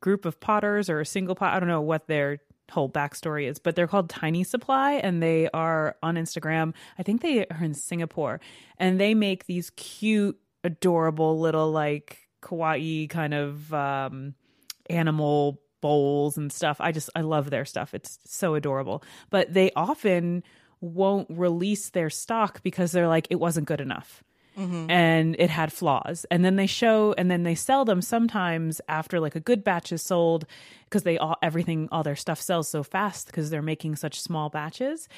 [0.00, 1.54] group of potters or a single pot.
[1.54, 2.38] I don't know what their
[2.70, 6.74] whole backstory is, but they're called Tiny Supply and they are on Instagram.
[6.98, 8.40] I think they are in Singapore
[8.78, 14.34] and they make these cute, adorable little like kawaii kind of um,
[14.88, 16.78] animal bowls and stuff.
[16.80, 17.92] I just I love their stuff.
[17.94, 19.02] It's so adorable.
[19.30, 20.42] But they often
[20.84, 24.22] won't release their stock because they're like it wasn't good enough.
[24.56, 24.88] Mm-hmm.
[24.88, 26.26] and it had flaws.
[26.30, 29.90] And then they show and then they sell them sometimes after like a good batch
[29.90, 30.46] is sold
[30.84, 34.50] because they all everything all their stuff sells so fast because they're making such small
[34.50, 35.08] batches.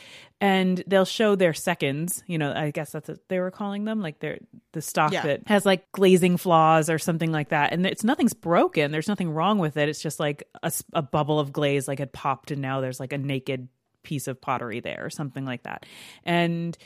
[0.40, 4.00] And they'll show their seconds, you know, I guess that's what they were calling them,
[4.00, 4.38] like their
[4.72, 5.22] the stock yeah.
[5.24, 7.74] that has like glazing flaws or something like that.
[7.74, 8.90] And it's nothing's broken.
[8.90, 9.90] There's nothing wrong with it.
[9.90, 13.12] It's just like a, a bubble of glaze like had popped and now there's like
[13.12, 13.68] a naked
[14.06, 15.84] piece of pottery there or something like that.
[16.24, 16.78] And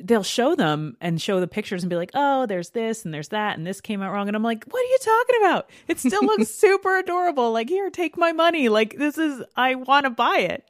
[0.00, 3.28] they'll show them and show the pictures and be like, oh, there's this and there's
[3.28, 4.26] that and this came out wrong.
[4.26, 5.70] And I'm like, what are you talking about?
[5.86, 7.52] It still looks super adorable.
[7.52, 8.68] Like, here, take my money.
[8.68, 10.68] Like, this is, I want to buy it.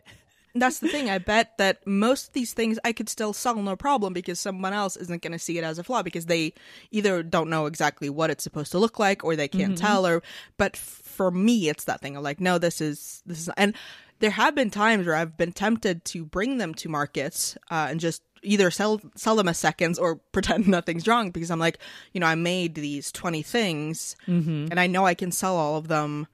[0.54, 1.08] That's the thing.
[1.08, 4.74] I bet that most of these things I could still sell no problem because someone
[4.74, 6.52] else isn't going to see it as a flaw because they
[6.90, 9.86] either don't know exactly what it's supposed to look like or they can't mm-hmm.
[9.86, 10.22] tell or,
[10.58, 13.74] but for me, it's that thing of like, no, this is, this is, and
[14.20, 18.00] there have been times where I've been tempted to bring them to markets uh, and
[18.00, 21.78] just either sell sell them as seconds or pretend nothing's wrong because I'm like,
[22.12, 24.68] you know, I made these 20 things mm-hmm.
[24.70, 26.26] and I know I can sell all of them,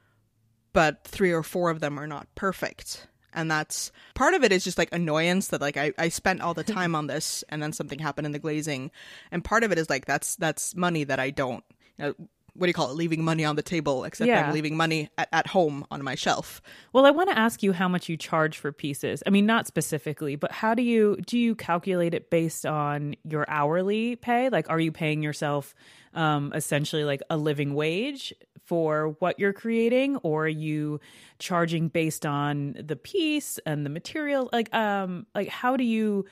[0.73, 3.07] but three or four of them are not perfect.
[3.37, 6.55] And that's part of it is just like annoyance that like I, I spent all
[6.55, 8.90] the time on this and then something happened in the glazing.
[9.31, 11.64] And part of it is like that's that's money that I don't
[11.99, 12.14] you know,
[12.55, 12.95] what do you call it?
[12.95, 14.47] Leaving money on the table except yeah.
[14.47, 16.62] i'm leaving money at, at home on my shelf.
[16.93, 19.23] Well i want to ask you how much you charge for pieces.
[19.27, 23.45] I mean not specifically but how do you do you calculate it based on your
[23.49, 24.49] hourly pay?
[24.49, 25.75] Like are you paying yourself
[26.14, 28.33] um, essentially like a living wage
[28.64, 31.01] for what you're creating or are you
[31.38, 34.49] charging based on the piece and the material?
[34.53, 36.27] Like um like how do you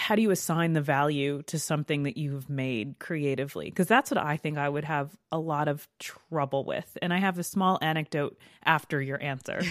[0.00, 3.66] how do you assign the value to something that you've made creatively?
[3.66, 6.96] Because that's what i think i would have a lot of trouble with.
[7.02, 9.60] And i have a small anecdote after your answer.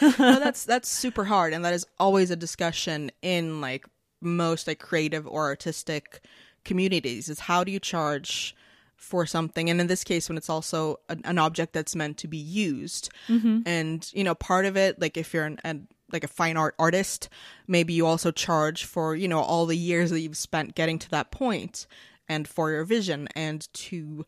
[0.00, 1.52] No, that's that's super hard.
[1.52, 3.84] And that is always a discussion in like
[4.20, 6.24] most like creative or artistic
[6.64, 8.54] communities is how do you charge
[8.96, 9.68] for something?
[9.68, 13.10] And in this case when it's also an, an object that's meant to be used.
[13.28, 13.62] Mm-hmm.
[13.66, 16.74] and you know part of it like if you're an, an like a fine art
[16.78, 17.28] artist,
[17.66, 21.10] maybe you also charge for, you know, all the years that you've spent getting to
[21.10, 21.86] that point
[22.28, 24.24] and for your vision and to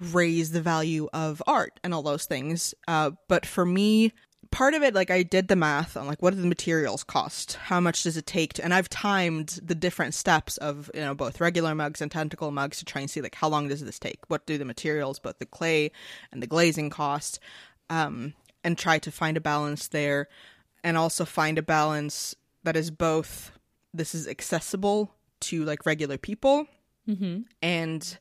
[0.00, 2.74] raise the value of art and all those things.
[2.88, 4.12] Uh, but for me,
[4.50, 7.54] part of it, like I did the math on like what do the materials cost?
[7.54, 8.54] How much does it take?
[8.54, 12.50] To, and I've timed the different steps of, you know, both regular mugs and tentacle
[12.50, 14.18] mugs to try and see like how long does this take?
[14.28, 15.92] What do the materials, both the clay
[16.32, 17.38] and the glazing cost?
[17.88, 20.28] Um, and try to find a balance there
[20.86, 23.50] and also find a balance that is both
[23.92, 26.68] this is accessible to like regular people
[27.08, 27.40] mm-hmm.
[27.60, 28.18] and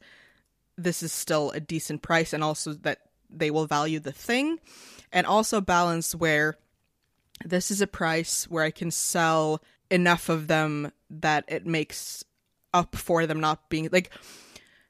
[0.76, 4.60] this is still a decent price and also that they will value the thing
[5.14, 6.58] and also balance where
[7.46, 12.26] this is a price where I can sell enough of them that it makes
[12.74, 14.12] up for them not being like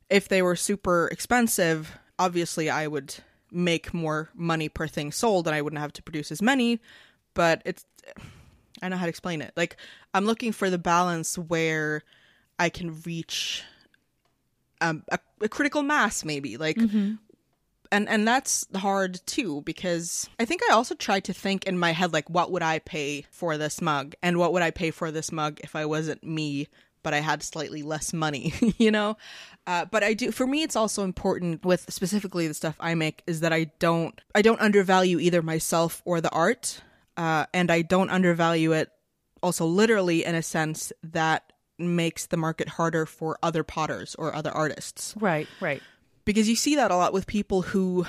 [0.10, 3.16] if they were super expensive obviously I would
[3.52, 6.80] make more money per thing sold and I wouldn't have to produce as many
[7.36, 7.86] but it's
[8.82, 9.54] I don't know how to explain it.
[9.56, 9.78] Like
[10.14, 12.02] I'm looking for the balance where
[12.58, 13.64] I can reach
[14.82, 16.78] um, a, a critical mass, maybe like.
[16.78, 17.16] Mm-hmm.
[17.92, 21.92] And, and that's hard too because I think I also tried to think in my
[21.92, 25.12] head like what would I pay for this mug and what would I pay for
[25.12, 26.68] this mug if I wasn't me
[27.04, 29.16] but I had slightly less money, you know?
[29.68, 33.22] Uh, but I do, for me, it's also important with specifically the stuff I make
[33.28, 36.82] is that I don't, I don't undervalue either myself or the art
[37.18, 38.90] uh, and I don't undervalue it
[39.42, 44.52] also literally in a sense that makes the market harder for other potters or other
[44.52, 45.14] artists.
[45.20, 45.82] Right, right.
[46.24, 48.06] Because you see that a lot with people who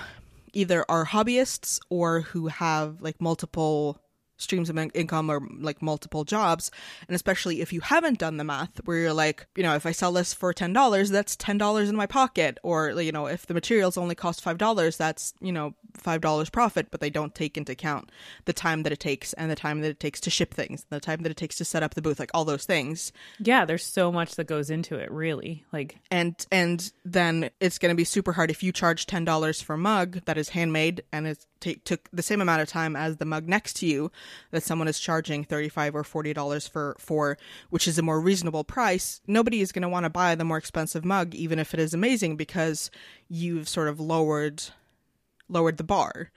[0.52, 4.00] either are hobbyists or who have like multiple
[4.36, 6.70] streams of income or like multiple jobs
[7.08, 9.92] and especially if you haven't done the math where you're like you know if i
[9.92, 13.96] sell this for $10 that's $10 in my pocket or you know if the materials
[13.96, 18.10] only cost $5 that's you know $5 profit but they don't take into account
[18.44, 21.00] the time that it takes and the time that it takes to ship things the
[21.00, 23.12] time that it takes to set up the booth like all those things.
[23.38, 27.90] Yeah there's so much that goes into it really like and and then it's going
[27.90, 31.26] to be super hard if you charge $10 for a mug that is handmade and
[31.26, 34.10] it t- took the same amount of time as the mug next to you
[34.50, 37.38] that someone is charging 35 or 40 dollars for for
[37.70, 40.58] which is a more reasonable price nobody is going to want to buy the more
[40.58, 42.90] expensive mug even if it is amazing because
[43.28, 44.62] you've sort of lowered
[45.48, 46.30] lowered the bar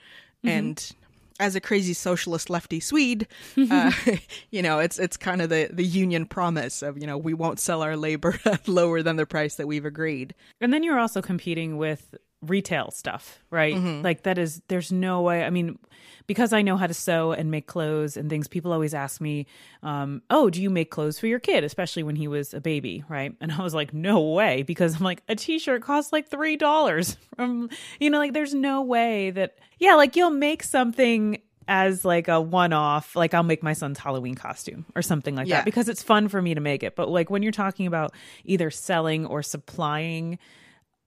[0.44, 0.50] mm-hmm.
[0.50, 0.96] and
[1.40, 3.28] as a crazy socialist lefty Swede,
[3.72, 3.92] uh,
[4.52, 7.60] you know, it's it's kind of the the union promise of you know we won't
[7.60, 10.36] sell our labor lower than the price that we've agreed.
[10.62, 13.76] And then you're also competing with retail stuff, right?
[14.04, 15.44] Like that is there's no way.
[15.44, 15.78] I mean,
[16.26, 19.46] because I know how to sew and make clothes and things, people always ask me,
[19.84, 23.04] um, "Oh, do you make clothes for your kid?" Especially when he was a baby,
[23.10, 23.36] right?
[23.42, 27.18] And I was like, "No way," because I'm like, a t-shirt costs like three dollars
[27.36, 32.28] from, you know, like there's no way that, yeah, like you'll make something as like
[32.28, 35.58] a one-off like i'll make my son's halloween costume or something like Yeah.
[35.58, 38.12] that because it's fun for me to make it but like when you're talking about
[38.44, 40.40] either selling or supplying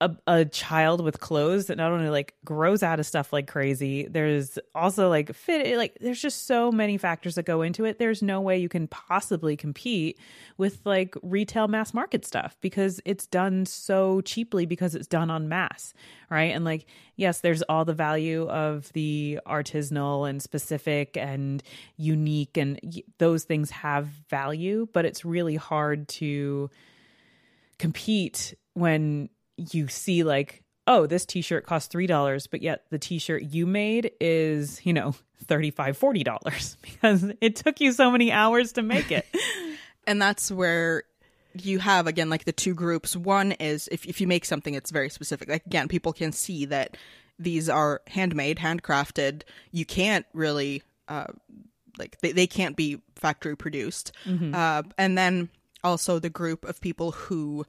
[0.03, 4.05] a, a child with clothes that not only like grows out of stuff like crazy
[4.07, 7.99] there's also like fit like there's just so many factors that go into it.
[7.99, 10.19] There's no way you can possibly compete
[10.57, 15.47] with like retail mass market stuff because it's done so cheaply because it's done on
[15.47, 15.93] mass
[16.29, 16.53] right?
[16.53, 16.85] And like
[17.15, 21.63] yes there's all the value of the artisanal and specific and
[21.95, 22.79] unique and
[23.19, 26.69] those things have value but it's really hard to
[27.77, 33.43] compete when you see like oh this t-shirt costs three dollars but yet the t-shirt
[33.43, 35.13] you made is you know
[35.43, 39.25] 35 40 dollars because it took you so many hours to make it.
[40.05, 41.03] And that's where
[41.53, 43.15] you have again like the two groups.
[43.15, 45.47] One is if, if you make something it's very specific.
[45.47, 46.97] Like again people can see that
[47.39, 49.43] these are handmade handcrafted.
[49.71, 51.27] You can't really uh
[51.97, 54.11] like they, they can't be factory produced.
[54.53, 55.47] Uh and then
[55.85, 57.65] also the group of people who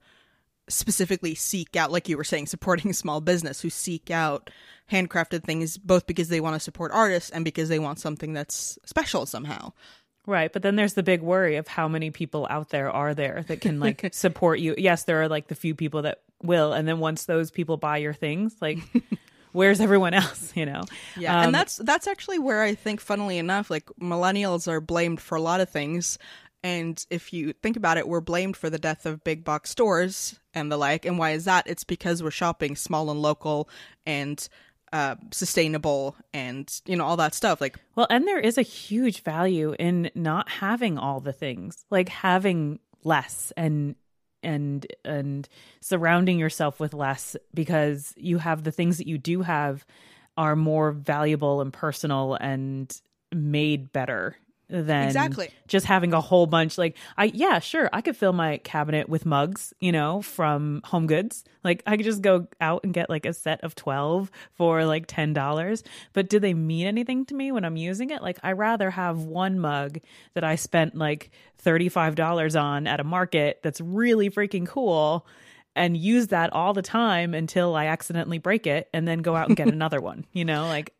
[0.69, 4.51] specifically seek out like you were saying supporting small business who seek out
[4.91, 8.79] handcrafted things both because they want to support artists and because they want something that's
[8.85, 9.73] special somehow.
[10.27, 13.45] Right but then there's the big worry of how many people out there are there
[13.49, 14.75] that can like support you.
[14.79, 17.99] Yes there are like the few people that will and then once those people buy
[17.99, 18.79] your things like
[19.55, 20.83] where's everyone else you know?
[21.17, 25.21] Yeah, Um, and that's that's actually where I think, funnily enough, like millennials are blamed
[25.21, 26.19] for a lot of things.
[26.65, 30.41] And if you think about it, we're blamed for the death of big box stores
[30.55, 31.05] and the like.
[31.05, 31.67] And why is that?
[31.67, 33.69] It's because we're shopping small and local
[34.07, 34.49] and
[34.91, 37.61] uh, sustainable and you know all that stuff.
[37.61, 42.09] Like Well, and there is a huge value in not having all the things, like
[42.09, 43.95] having less and
[44.43, 45.47] and and
[45.83, 49.85] surrounding yourself with less because you have the things that you do have
[50.39, 54.37] are more valuable and personal and made better
[54.69, 55.51] than Exactly.
[55.69, 59.27] just having a whole bunch like I yeah, sure, I could fill my cabinet with
[59.27, 61.45] mugs, you know, from Home Goods.
[61.63, 65.07] Like I could just go out and get like a set of 12 for like
[65.07, 68.23] $10, but do they mean anything to me when I'm using it?
[68.23, 69.99] Like I rather have one mug
[70.35, 71.31] that I spent like
[71.65, 75.27] $35 on at a market that's really freaking cool
[75.77, 79.49] and use that all the time until I accidentally break it and then go out
[79.49, 80.69] and get another one, you know?
[80.69, 80.95] Like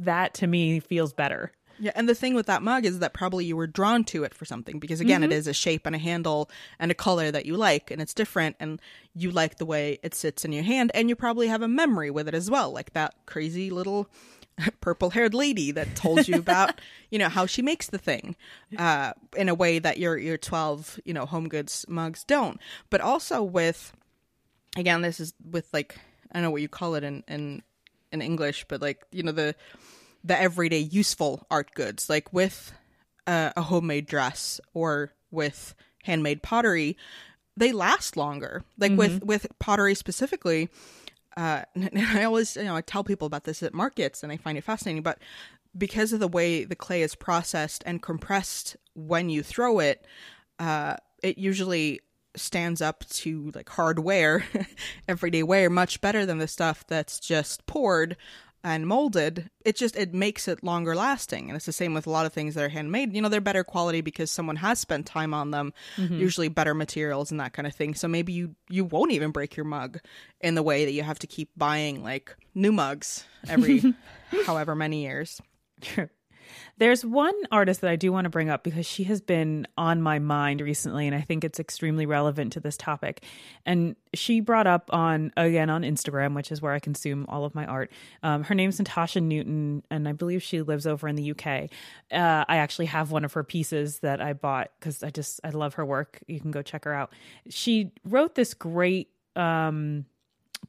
[0.00, 1.52] that to me feels better.
[1.78, 4.34] Yeah, and the thing with that mug is that probably you were drawn to it
[4.34, 7.46] for something because again, it is a shape and a handle and a color that
[7.46, 8.80] you like, and it's different, and
[9.14, 12.10] you like the way it sits in your hand, and you probably have a memory
[12.10, 14.08] with it as well, like that crazy little
[14.80, 18.36] purple-haired lady that told you about, you know, how she makes the thing,
[18.78, 22.60] uh, in a way that your your twelve, you know, home goods mugs don't.
[22.90, 23.92] But also with,
[24.76, 25.96] again, this is with like
[26.30, 27.62] I don't know what you call it in in
[28.12, 29.54] in English, but like you know the
[30.24, 32.72] the everyday useful art goods, like with
[33.26, 36.96] uh, a homemade dress or with handmade pottery,
[37.56, 38.64] they last longer.
[38.78, 40.70] Like with with pottery specifically,
[41.36, 44.36] uh, and I always you know I tell people about this at markets, and I
[44.36, 45.02] find it fascinating.
[45.02, 45.18] But
[45.76, 50.06] because of the way the clay is processed and compressed when you throw it,
[50.58, 52.00] uh, it usually
[52.36, 54.44] stands up to like hard wear,
[55.08, 58.16] everyday wear, much better than the stuff that's just poured
[58.64, 59.50] and molded.
[59.64, 62.32] It just it makes it longer lasting, and it's the same with a lot of
[62.32, 63.14] things that are handmade.
[63.14, 66.18] You know, they're better quality because someone has spent time on them, mm-hmm.
[66.18, 67.94] usually better materials and that kind of thing.
[67.94, 69.98] So maybe you you won't even break your mug
[70.40, 73.94] in the way that you have to keep buying like new mugs every
[74.46, 75.40] however many years.
[76.78, 80.02] There's one artist that I do want to bring up because she has been on
[80.02, 83.24] my mind recently, and I think it's extremely relevant to this topic.
[83.64, 87.54] And she brought up on, again, on Instagram, which is where I consume all of
[87.54, 87.92] my art.
[88.22, 91.70] Um, her name's Natasha Newton, and I believe she lives over in the UK.
[92.12, 95.50] Uh, I actually have one of her pieces that I bought because I just, I
[95.50, 96.20] love her work.
[96.26, 97.12] You can go check her out.
[97.48, 100.06] She wrote this great, um,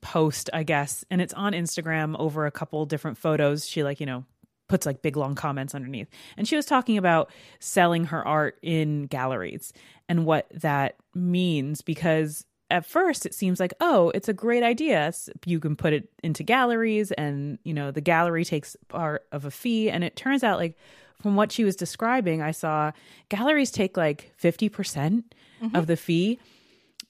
[0.02, 3.68] post, I guess, and it's on Instagram over a couple different photos.
[3.68, 4.26] She like, you know,
[4.68, 6.08] puts like big long comments underneath.
[6.38, 9.74] And she was talking about selling her art in galleries
[10.10, 15.14] and what that means because at first it seems like oh it's a great idea.
[15.46, 19.52] You can put it into galleries and you know the gallery takes part of a
[19.52, 19.90] fee.
[19.90, 20.78] And it turns out like
[21.22, 22.92] from what she was describing i saw
[23.30, 25.76] galleries take like 50% mm-hmm.
[25.76, 26.40] of the fee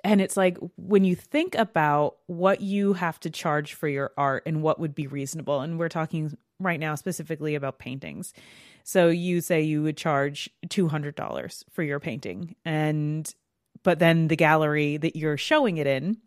[0.03, 4.43] and it's like when you think about what you have to charge for your art
[4.45, 8.33] and what would be reasonable and we're talking right now specifically about paintings.
[8.83, 13.33] So you say you would charge $200 for your painting and
[13.83, 16.17] but then the gallery that you're showing it in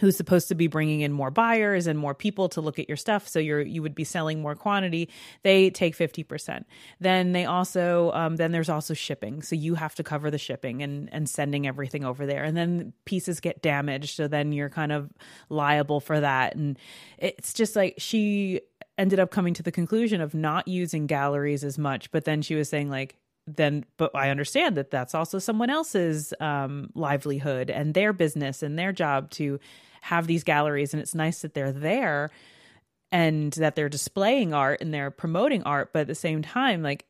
[0.00, 2.96] who's supposed to be bringing in more buyers and more people to look at your
[2.96, 3.26] stuff.
[3.28, 5.08] So you're you would be selling more quantity.
[5.42, 6.64] They take 50%
[7.00, 9.42] then they also um, then there's also shipping.
[9.42, 12.44] So you have to cover the shipping and and sending everything over there.
[12.44, 14.16] And then pieces get damaged.
[14.16, 15.10] So then you're kind of
[15.48, 16.54] liable for that.
[16.54, 16.78] And
[17.18, 18.60] it's just like she
[18.98, 22.54] ended up coming to the conclusion of not using galleries as much but then she
[22.54, 23.16] was saying like
[23.46, 28.78] then but i understand that that's also someone else's um, livelihood and their business and
[28.78, 29.60] their job to
[30.06, 32.30] have these galleries and it's nice that they're there
[33.12, 37.04] and that they're displaying art and they're promoting art but at the same time like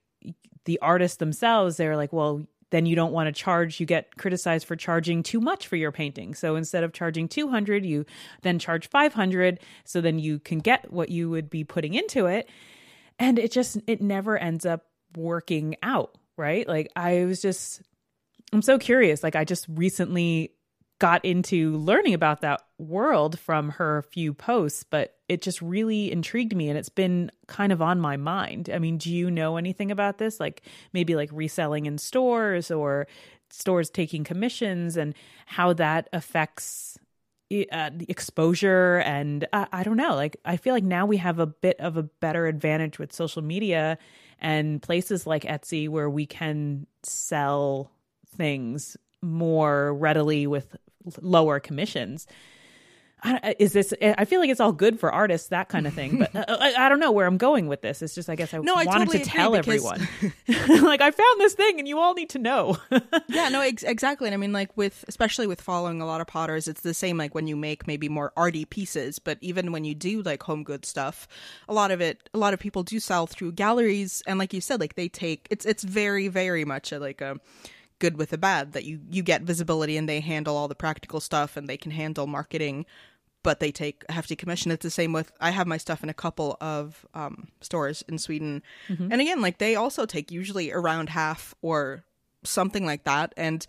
[0.65, 4.67] the artists themselves they're like well then you don't want to charge you get criticized
[4.67, 6.35] for charging too much for your painting.
[6.35, 8.05] So instead of charging 200 you
[8.43, 12.49] then charge 500 so then you can get what you would be putting into it.
[13.19, 14.87] And it just it never ends up
[15.17, 16.69] working out right?
[16.69, 17.83] Like i was just
[18.53, 19.23] i'm so curious.
[19.23, 20.53] Like i just recently
[20.99, 26.57] got into learning about that world from her few posts, but it just really intrigued
[26.57, 28.71] me and it's been kind of on my mind.
[28.73, 30.41] I mean, do you know anything about this?
[30.41, 33.07] Like maybe like reselling in stores or
[33.51, 35.15] stores taking commissions and
[35.47, 36.99] how that affects
[37.71, 41.47] uh, exposure and uh, I don't know like I feel like now we have a
[41.47, 43.99] bit of a better advantage with social media
[44.41, 47.93] and places like Etsy where we can sell
[48.37, 50.77] things more readily with
[51.21, 52.27] lower commissions.
[53.23, 56.19] I, is this i feel like it's all good for artists that kind of thing
[56.19, 58.03] but uh, I, I, don't know where i'm going with this.
[58.03, 59.67] It's just i guess i no, wanted I totally to tell because...
[59.67, 60.09] everyone.
[60.87, 62.77] Like i found this thing and you all need to know.
[63.29, 64.29] Yeah no ex- exactly.
[64.29, 67.17] And i mean like with especially with following a lot of potters it's the same
[67.17, 70.63] like when you make maybe more arty pieces but even when you do like home
[70.63, 71.27] good stuff
[71.69, 74.23] a lot of it a lot of people do sell through galleries.
[74.27, 77.41] And like you said like they take it's it's very very much a, like a
[77.99, 81.21] good with the bad that you you get visibility and they handle all the practical
[81.21, 82.87] stuff and they can handle marketing
[83.43, 84.73] but they take a hefty commission.
[84.73, 88.19] It's the same with i have my stuff in a couple of um, stores in
[88.19, 88.63] sweden.
[88.89, 89.13] Mm-hmm.
[89.13, 92.05] and again like they also take usually around half or
[92.43, 93.33] something like that.
[93.37, 93.67] And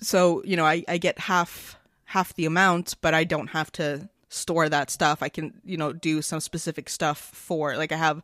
[0.00, 4.08] so you know I, I get half half the amount but i don't have to
[4.28, 5.22] store that stuff.
[5.22, 8.22] I can you know do some specific stuff for like i have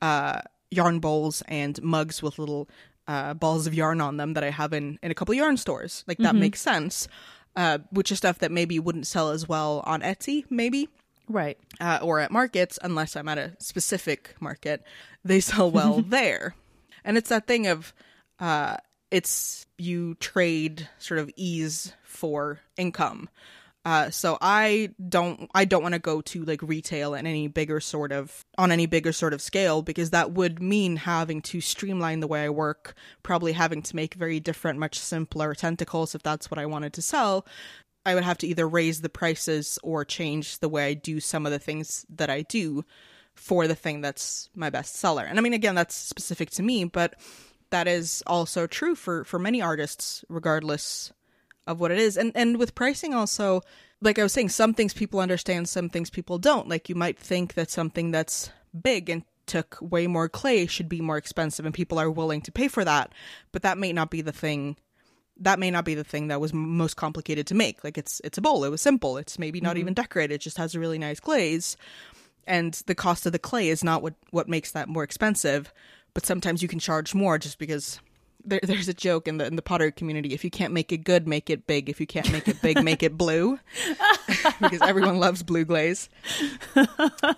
[0.00, 2.68] uh yarn bowls and mugs with little
[3.06, 6.04] uh, balls of yarn on them that I have in, in a couple yarn stores.
[6.06, 6.40] Like that mm-hmm.
[6.40, 7.08] makes sense.
[7.56, 10.88] Uh, which is stuff that maybe wouldn't sell as well on Etsy, maybe.
[11.28, 11.56] Right.
[11.80, 14.82] Uh, or at markets, unless I'm at a specific market,
[15.24, 16.56] they sell well there.
[17.04, 17.94] And it's that thing of
[18.40, 18.78] uh,
[19.10, 23.28] it's you trade sort of ease for income.
[23.84, 27.80] Uh, so I don't I don't want to go to like retail in any bigger
[27.80, 32.20] sort of on any bigger sort of scale because that would mean having to streamline
[32.20, 36.50] the way I work, probably having to make very different, much simpler tentacles if that's
[36.50, 37.46] what I wanted to sell.
[38.06, 41.44] I would have to either raise the prices or change the way I do some
[41.44, 42.84] of the things that I do
[43.34, 45.24] for the thing that's my best seller.
[45.24, 47.16] And I mean again that's specific to me, but
[47.68, 51.12] that is also true for for many artists regardless
[51.66, 52.16] of what it is.
[52.16, 53.62] And and with pricing also,
[54.00, 56.68] like I was saying, some things people understand, some things people don't.
[56.68, 58.50] Like you might think that something that's
[58.82, 62.52] big and took way more clay should be more expensive and people are willing to
[62.52, 63.12] pay for that,
[63.52, 64.76] but that may not be the thing
[65.40, 67.82] that may not be the thing that was most complicated to make.
[67.82, 69.16] Like it's it's a bowl, it was simple.
[69.16, 69.80] It's maybe not mm-hmm.
[69.80, 71.76] even decorated, it just has a really nice glaze.
[72.46, 75.72] And the cost of the clay is not what what makes that more expensive,
[76.12, 78.00] but sometimes you can charge more just because
[78.44, 80.34] there, there's a joke in the in the pottery community.
[80.34, 81.88] If you can't make it good, make it big.
[81.88, 83.58] If you can't make it big, make it blue,
[84.60, 86.08] because everyone loves blue glaze.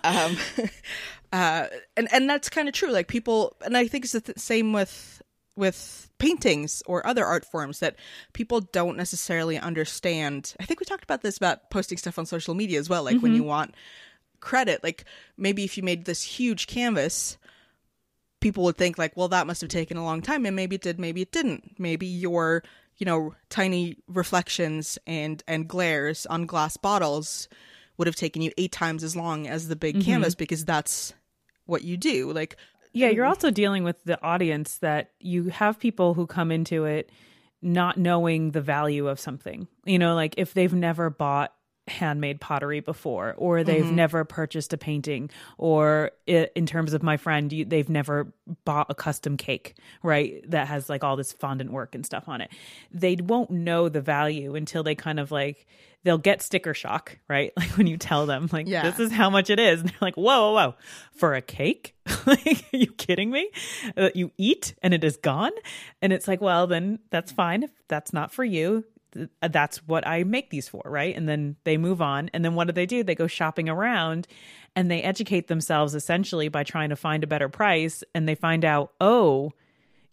[0.03, 0.37] Um,
[1.33, 2.91] uh, and and that's kind of true.
[2.91, 5.21] Like people, and I think it's the th- same with
[5.55, 7.95] with paintings or other art forms that
[8.33, 10.55] people don't necessarily understand.
[10.59, 13.03] I think we talked about this about posting stuff on social media as well.
[13.03, 13.23] Like mm-hmm.
[13.23, 13.75] when you want
[14.39, 15.05] credit, like
[15.37, 17.37] maybe if you made this huge canvas
[18.39, 20.81] people would think like, well, that must have taken a long time, and maybe it
[20.81, 21.79] did, maybe it didn't.
[21.79, 22.63] Maybe your,
[22.97, 27.47] you know, tiny reflections and and glares on glass bottles
[27.97, 30.11] would have taken you eight times as long as the big mm-hmm.
[30.11, 31.13] canvas because that's
[31.65, 32.31] what you do.
[32.31, 32.57] Like,
[32.93, 37.09] yeah, you're also dealing with the audience that you have people who come into it
[37.61, 39.67] not knowing the value of something.
[39.85, 41.53] You know, like if they've never bought
[41.87, 43.95] handmade pottery before or they've mm-hmm.
[43.95, 48.31] never purchased a painting or in terms of my friend they've never
[48.65, 52.41] bought a custom cake right that has like all this fondant work and stuff on
[52.41, 52.51] it.
[52.91, 55.65] They won't know the value until they kind of like
[56.03, 57.53] they'll get sticker shock right?
[57.57, 58.83] Like when you tell them like yeah.
[58.83, 59.81] this is how much it is.
[59.81, 60.75] And they're like whoa whoa whoa.
[61.13, 61.95] For a cake?
[62.25, 63.49] Like are you kidding me?
[63.95, 65.53] That uh, you eat and it is gone?
[66.01, 68.83] And it's like well then that's fine if that's not for you
[69.41, 71.15] that's what I make these for, right?
[71.15, 72.29] And then they move on.
[72.33, 73.03] And then what do they do?
[73.03, 74.27] They go shopping around
[74.75, 78.03] and they educate themselves essentially by trying to find a better price.
[78.13, 79.53] And they find out, oh,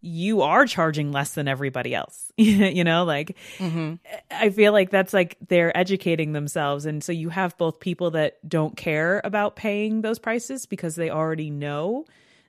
[0.00, 2.30] you are charging less than everybody else.
[2.36, 3.94] you know, like mm-hmm.
[4.30, 6.84] I feel like that's like they're educating themselves.
[6.84, 11.10] And so you have both people that don't care about paying those prices because they
[11.10, 12.04] already know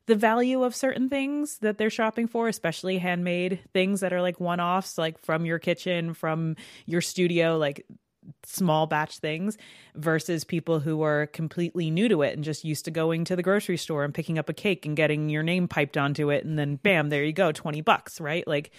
[0.07, 4.39] the value of certain things that they're shopping for, especially handmade things that are like
[4.39, 7.85] one offs, like from your kitchen, from your studio, like
[8.43, 9.57] small batch things,
[9.95, 13.43] versus people who are completely new to it and just used to going to the
[13.43, 16.45] grocery store and picking up a cake and getting your name piped onto it.
[16.45, 18.47] And then bam, there you go, 20 bucks, right?
[18.47, 18.71] Like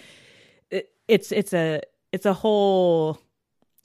[0.71, 1.81] it, it's, it's a,
[2.13, 3.19] it's a whole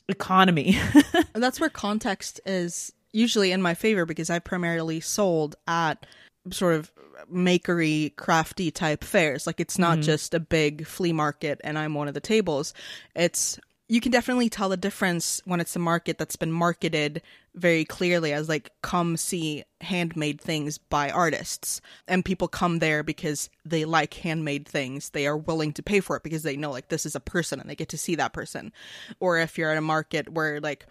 [0.08, 0.78] economy.
[1.32, 6.06] that's where context is usually in my favor because I primarily sold at
[6.50, 6.92] sort of
[7.32, 9.46] makery crafty type fairs.
[9.46, 10.02] Like it's not mm-hmm.
[10.02, 12.74] just a big flea market and i'm one of the tables.
[13.14, 17.20] It's you can definitely tell the difference when it's a market that's been marketed
[17.54, 21.82] very clearly as like come see handmade things by artists.
[22.08, 25.10] And people come there because they like handmade things.
[25.10, 27.60] They are willing to pay for it because they know like this is a person
[27.60, 28.72] and they get to see that person.
[29.20, 30.86] Or if you're at a market where like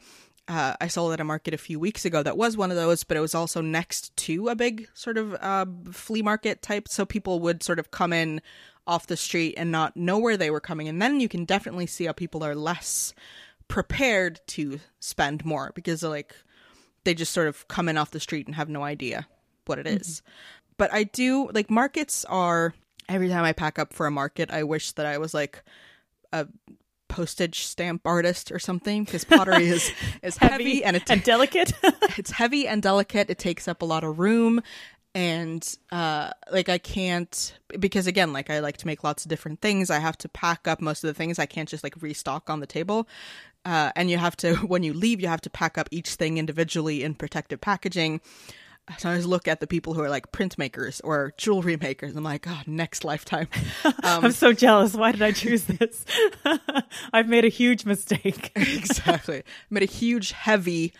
[0.51, 3.05] uh, I sold at a market a few weeks ago that was one of those,
[3.05, 6.89] but it was also next to a big sort of uh, flea market type.
[6.89, 8.41] So people would sort of come in
[8.85, 10.89] off the street and not know where they were coming.
[10.89, 13.13] And then you can definitely see how people are less
[13.69, 16.35] prepared to spend more because like
[17.05, 19.27] they just sort of come in off the street and have no idea
[19.67, 20.19] what it is.
[20.19, 20.73] Mm-hmm.
[20.77, 22.73] But I do like markets are
[23.07, 25.63] every time I pack up for a market, I wish that I was like
[26.33, 26.47] a
[27.11, 29.91] postage stamp artist or something because pottery is
[30.23, 31.73] is heavy, heavy and, it, and delicate.
[32.17, 33.29] it's heavy and delicate.
[33.29, 34.61] It takes up a lot of room
[35.13, 39.59] and uh like I can't because again like I like to make lots of different
[39.59, 39.89] things.
[39.89, 41.37] I have to pack up most of the things.
[41.37, 43.07] I can't just like restock on the table.
[43.63, 46.37] Uh, and you have to when you leave you have to pack up each thing
[46.37, 48.21] individually in protective packaging
[48.97, 52.15] so I always look at the people who are like printmakers or jewelry makers.
[52.15, 53.47] I'm like, oh, next lifetime.
[54.03, 54.95] Um, I'm so jealous.
[54.95, 56.05] Why did I choose this?
[57.13, 58.51] I've made a huge mistake.
[58.55, 59.43] exactly.
[59.69, 60.93] Made a huge, heavy,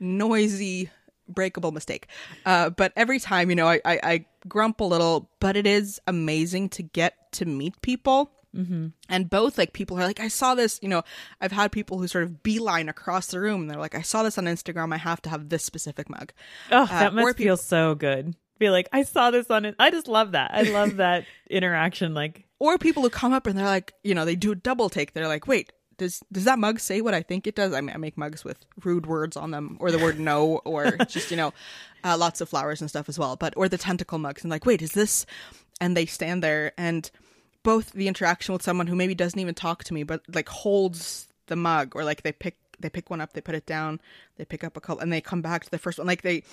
[0.00, 0.90] noisy,
[1.28, 2.08] breakable mistake.
[2.44, 6.00] Uh, but every time, you know, I, I, I grump a little, but it is
[6.06, 8.88] amazing to get to meet people Mm-hmm.
[9.08, 11.02] And both like people are like, I saw this, you know,
[11.40, 13.62] I've had people who sort of beeline across the room.
[13.62, 14.92] And they're like, I saw this on Instagram.
[14.92, 16.32] I have to have this specific mug.
[16.70, 18.34] Oh, uh, that must feel so good.
[18.58, 19.76] Be like, I saw this on it.
[19.78, 20.50] I just love that.
[20.52, 22.14] I love that interaction.
[22.14, 24.88] Like, or people who come up and they're like, you know, they do a double
[24.88, 25.12] take.
[25.12, 27.72] They're like, wait, does does that mug say what I think it does?
[27.74, 30.92] I mean, I make mugs with rude words on them, or the word no, or
[31.08, 31.52] just you know,
[32.04, 33.36] uh, lots of flowers and stuff as well.
[33.36, 35.26] But or the tentacle mugs, and like, wait, is this?
[35.80, 37.08] And they stand there and
[37.68, 41.28] both the interaction with someone who maybe doesn't even talk to me, but like holds
[41.48, 44.00] the mug, or like they pick they pick one up, they put it down,
[44.36, 46.06] they pick up a couple, and they come back to the first one.
[46.06, 46.44] Like they,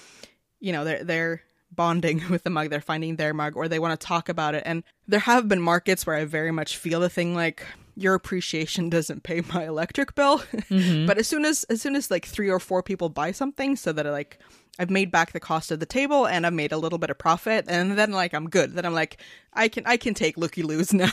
[0.59, 1.41] you know, they're they're
[1.71, 4.63] bonding with the mug, they're finding their mug, or they want to talk about it.
[4.65, 8.89] And there have been markets where I very much feel the thing like your appreciation
[8.89, 10.39] doesn't pay my electric bill.
[10.39, 11.05] Mm-hmm.
[11.07, 13.93] but as soon as as soon as like three or four people buy something, so
[13.93, 14.39] that like
[14.77, 17.17] I've made back the cost of the table and I've made a little bit of
[17.17, 18.73] profit, and then like I'm good.
[18.73, 19.21] Then I'm like
[19.53, 21.11] I can I can take looky loos now.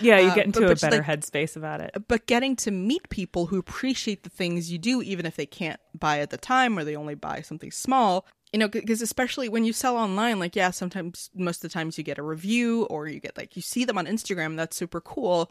[0.00, 1.94] Yeah, you uh, get into uh, a better like, headspace about it.
[2.08, 5.80] But getting to meet people who appreciate the things you do, even if they can't
[5.98, 9.64] buy at the time or they only buy something small, you know because especially when
[9.64, 13.08] you sell online like yeah sometimes most of the times you get a review or
[13.08, 15.50] you get like you see them on instagram that's super cool.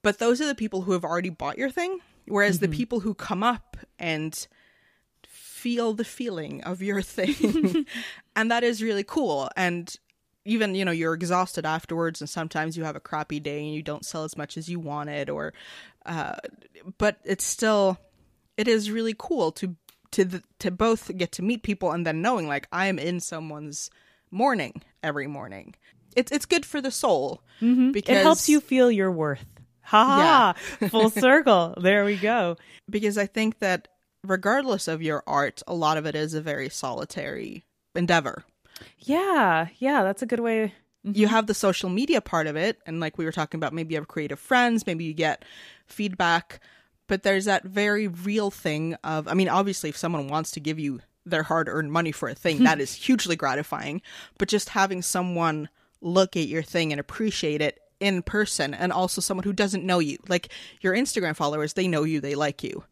[0.00, 2.70] But those are the people who have already bought your thing whereas mm-hmm.
[2.70, 4.48] the people who come up and
[5.26, 7.86] feel the feeling of your thing.
[8.34, 9.50] And that is really cool.
[9.54, 9.94] And
[10.46, 13.82] even you know you're exhausted afterwards and sometimes you have a crappy day and you
[13.82, 15.52] don't sell as much as you wanted or
[16.06, 16.36] uh,
[16.96, 17.98] but it's still
[18.56, 19.76] it is really cool to
[20.12, 23.20] to the, to both get to meet people and then knowing like I am in
[23.20, 23.90] someone's
[24.30, 25.74] morning every morning.
[26.14, 27.92] It's it's good for the soul mm-hmm.
[27.92, 29.46] because it helps you feel your worth.
[29.82, 30.54] Ha ha!
[30.80, 30.88] Yeah.
[30.88, 31.74] Full circle.
[31.80, 32.56] There we go.
[32.88, 33.88] Because I think that
[34.24, 38.44] regardless of your art, a lot of it is a very solitary endeavor.
[38.98, 40.74] Yeah, yeah, that's a good way.
[41.06, 41.18] Mm-hmm.
[41.18, 43.94] You have the social media part of it, and like we were talking about, maybe
[43.94, 45.44] you have creative friends, maybe you get
[45.86, 46.60] feedback,
[47.08, 50.78] but there's that very real thing of I mean, obviously if someone wants to give
[50.78, 54.02] you their hard-earned money for a thing, that is hugely gratifying,
[54.38, 55.68] but just having someone
[56.00, 60.00] look at your thing and appreciate it in person and also someone who doesn't know
[60.00, 60.18] you.
[60.28, 60.48] Like
[60.80, 62.84] your Instagram followers, they know you, they like you.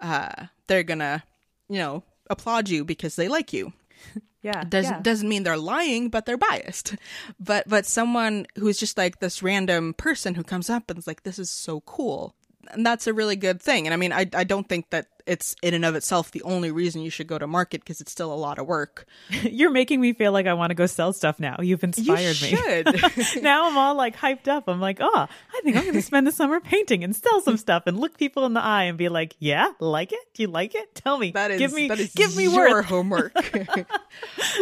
[0.00, 1.22] Uh they're going to,
[1.68, 3.72] you know, applaud you because they like you
[4.42, 4.64] Yeah.
[4.64, 5.00] doesn't yeah.
[5.02, 6.96] doesn't mean they're lying, but they're biased.
[7.40, 11.22] But but someone who's just like this random person who comes up and is like,
[11.22, 12.34] "This is so cool,"
[12.72, 13.86] and that's a really good thing.
[13.86, 16.70] And I mean, I I don't think that it's in and of itself the only
[16.70, 19.06] reason you should go to market because it's still a lot of work.
[19.42, 21.56] You're making me feel like I want to go sell stuff now.
[21.60, 23.40] You've You inspired me.
[23.42, 24.64] now I'm all like hyped up.
[24.68, 27.56] I'm like, oh, I think I'm going to spend the summer painting and sell some
[27.56, 30.34] stuff and look people in the eye and be like, yeah, like it?
[30.34, 30.94] Do you like it?
[30.94, 31.30] Tell me.
[31.30, 32.86] That is give me, that is give me your worth.
[32.86, 33.32] homework.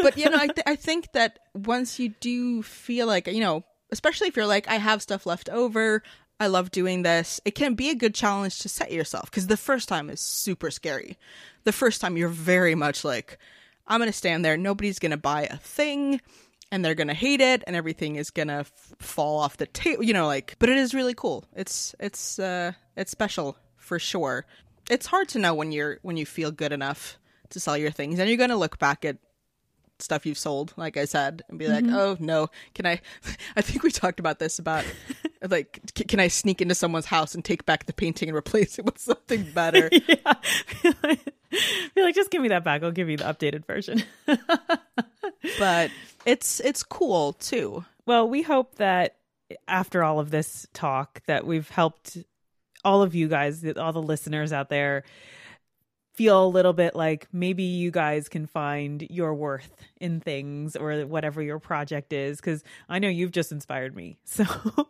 [0.02, 3.64] but you know, I th- I think that once you do feel like you know,
[3.90, 6.02] especially if you're like, I have stuff left over.
[6.42, 7.40] I love doing this.
[7.44, 10.72] It can be a good challenge to set yourself because the first time is super
[10.72, 11.16] scary.
[11.62, 13.38] The first time you're very much like,
[13.86, 14.56] I'm going to stand there.
[14.56, 16.20] Nobody's going to buy a thing
[16.72, 19.68] and they're going to hate it and everything is going to f- fall off the
[19.68, 21.44] table, you know, like, but it is really cool.
[21.54, 24.44] It's, it's, uh, it's special for sure.
[24.90, 27.20] It's hard to know when you're, when you feel good enough
[27.50, 29.18] to sell your things and you're going to look back at
[30.00, 33.00] stuff you've sold like i said and be like oh no can i
[33.56, 34.84] i think we talked about this about
[35.48, 38.78] like c- can i sneak into someone's house and take back the painting and replace
[38.78, 40.34] it with something better yeah.
[41.94, 42.82] Be like, just give me that back.
[42.82, 44.02] I'll give you the updated version.
[45.58, 45.90] but
[46.24, 49.16] it's it's cool too Well, we hope that
[49.68, 52.16] after all of this talk that we've helped
[52.84, 55.04] all of you guys, all the listeners out there
[56.14, 61.06] feel a little bit like maybe you guys can find your worth in things or
[61.06, 64.18] whatever your project is cuz I know you've just inspired me.
[64.26, 64.44] So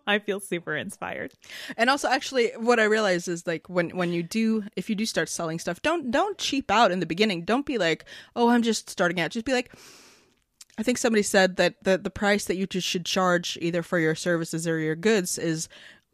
[0.06, 1.32] I feel super inspired.
[1.76, 5.06] and also actually what i realize is like when when you do if you do
[5.06, 8.04] start selling stuff don't don't cheap out in the beginning don't be like
[8.34, 9.70] oh i'm just starting out just be like
[10.78, 13.98] i think somebody said that the, the price that you just should charge either for
[13.98, 15.68] your services or your goods is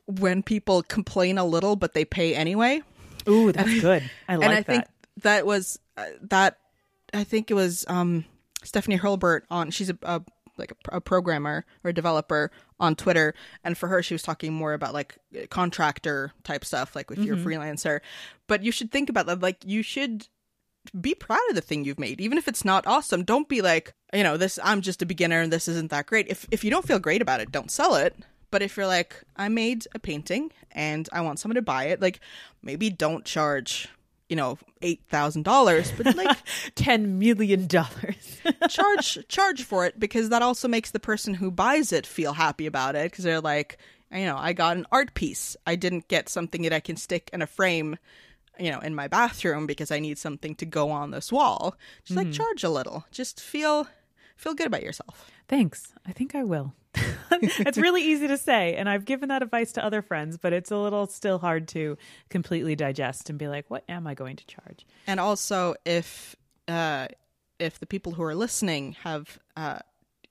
[0.06, 2.80] when people complain a little but they pay anyway
[3.28, 4.08] Ooh, that's good.
[4.26, 4.66] I like and I that.
[4.66, 4.84] think
[5.22, 6.58] that was uh, that.
[7.14, 8.24] I think it was um,
[8.62, 9.70] Stephanie Hurlburt on.
[9.70, 10.22] She's a, a
[10.56, 12.50] like a, a programmer or a developer
[12.80, 15.18] on Twitter, and for her, she was talking more about like
[15.50, 18.00] contractor type stuff, like if you're a freelancer.
[18.46, 19.40] But you should think about that.
[19.40, 20.28] Like you should
[20.98, 23.24] be proud of the thing you've made, even if it's not awesome.
[23.24, 24.58] Don't be like, you know, this.
[24.62, 26.28] I'm just a beginner, and this isn't that great.
[26.28, 28.16] If if you don't feel great about it, don't sell it.
[28.50, 32.00] But if you're like, I made a painting and I want someone to buy it,
[32.00, 32.20] like
[32.62, 33.88] maybe don't charge,
[34.28, 36.36] you know, eight thousand dollars, but like
[36.74, 38.40] 10 million dollars.
[38.68, 42.66] charge charge for it because that also makes the person who buys it feel happy
[42.66, 43.78] about it because they're like,
[44.12, 45.56] you know, I got an art piece.
[45.66, 47.96] I didn't get something that I can stick in a frame,
[48.58, 51.76] you know, in my bathroom because I need something to go on this wall.
[52.04, 52.32] Just like mm-hmm.
[52.32, 53.04] charge a little.
[53.10, 53.86] Just feel
[54.38, 55.30] feel good about yourself.
[55.48, 55.92] Thanks.
[56.06, 56.72] I think I will.
[57.30, 60.70] it's really easy to say, and I've given that advice to other friends, but it's
[60.70, 61.98] a little still hard to
[62.30, 64.86] completely digest and be like, what am I going to charge?
[65.06, 66.34] And also, if
[66.66, 67.08] uh,
[67.58, 69.80] if the people who are listening have uh,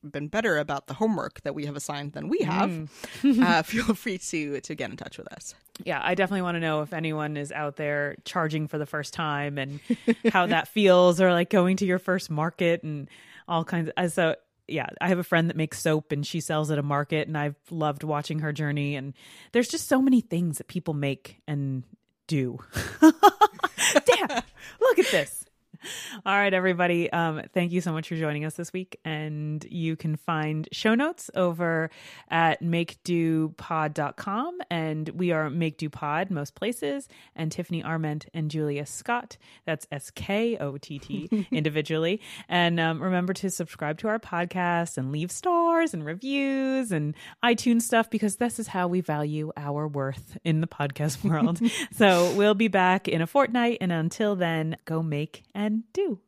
[0.03, 2.89] been better about the homework that we have assigned than we have,
[3.23, 5.53] uh, feel free to to get in touch with us.
[5.85, 9.13] Yeah, I definitely want to know if anyone is out there charging for the first
[9.13, 9.79] time and
[10.31, 13.07] how that feels, or like going to your first market and
[13.47, 14.11] all kinds of.
[14.11, 14.35] So,
[14.67, 17.37] yeah, I have a friend that makes soap and she sells at a market, and
[17.37, 18.95] I've loved watching her journey.
[18.95, 19.13] And
[19.51, 21.83] there's just so many things that people make and
[22.27, 22.59] do.
[23.01, 24.43] Damn,
[24.81, 25.45] look at this.
[26.25, 27.11] All right, everybody.
[27.11, 28.99] Um, thank you so much for joining us this week.
[29.05, 31.89] And you can find show notes over
[32.29, 34.57] at makedopod.com.
[34.69, 37.07] And we are Make Do Pod most places.
[37.35, 39.37] And Tiffany Arment and Julia Skott.
[39.65, 42.21] That's S K O T T individually.
[42.49, 47.83] And um, remember to subscribe to our podcast and leave stars and reviews and iTunes
[47.83, 51.59] stuff because this is how we value our worth in the podcast world.
[51.93, 53.77] so we'll be back in a fortnight.
[53.81, 56.21] And until then, go make and do.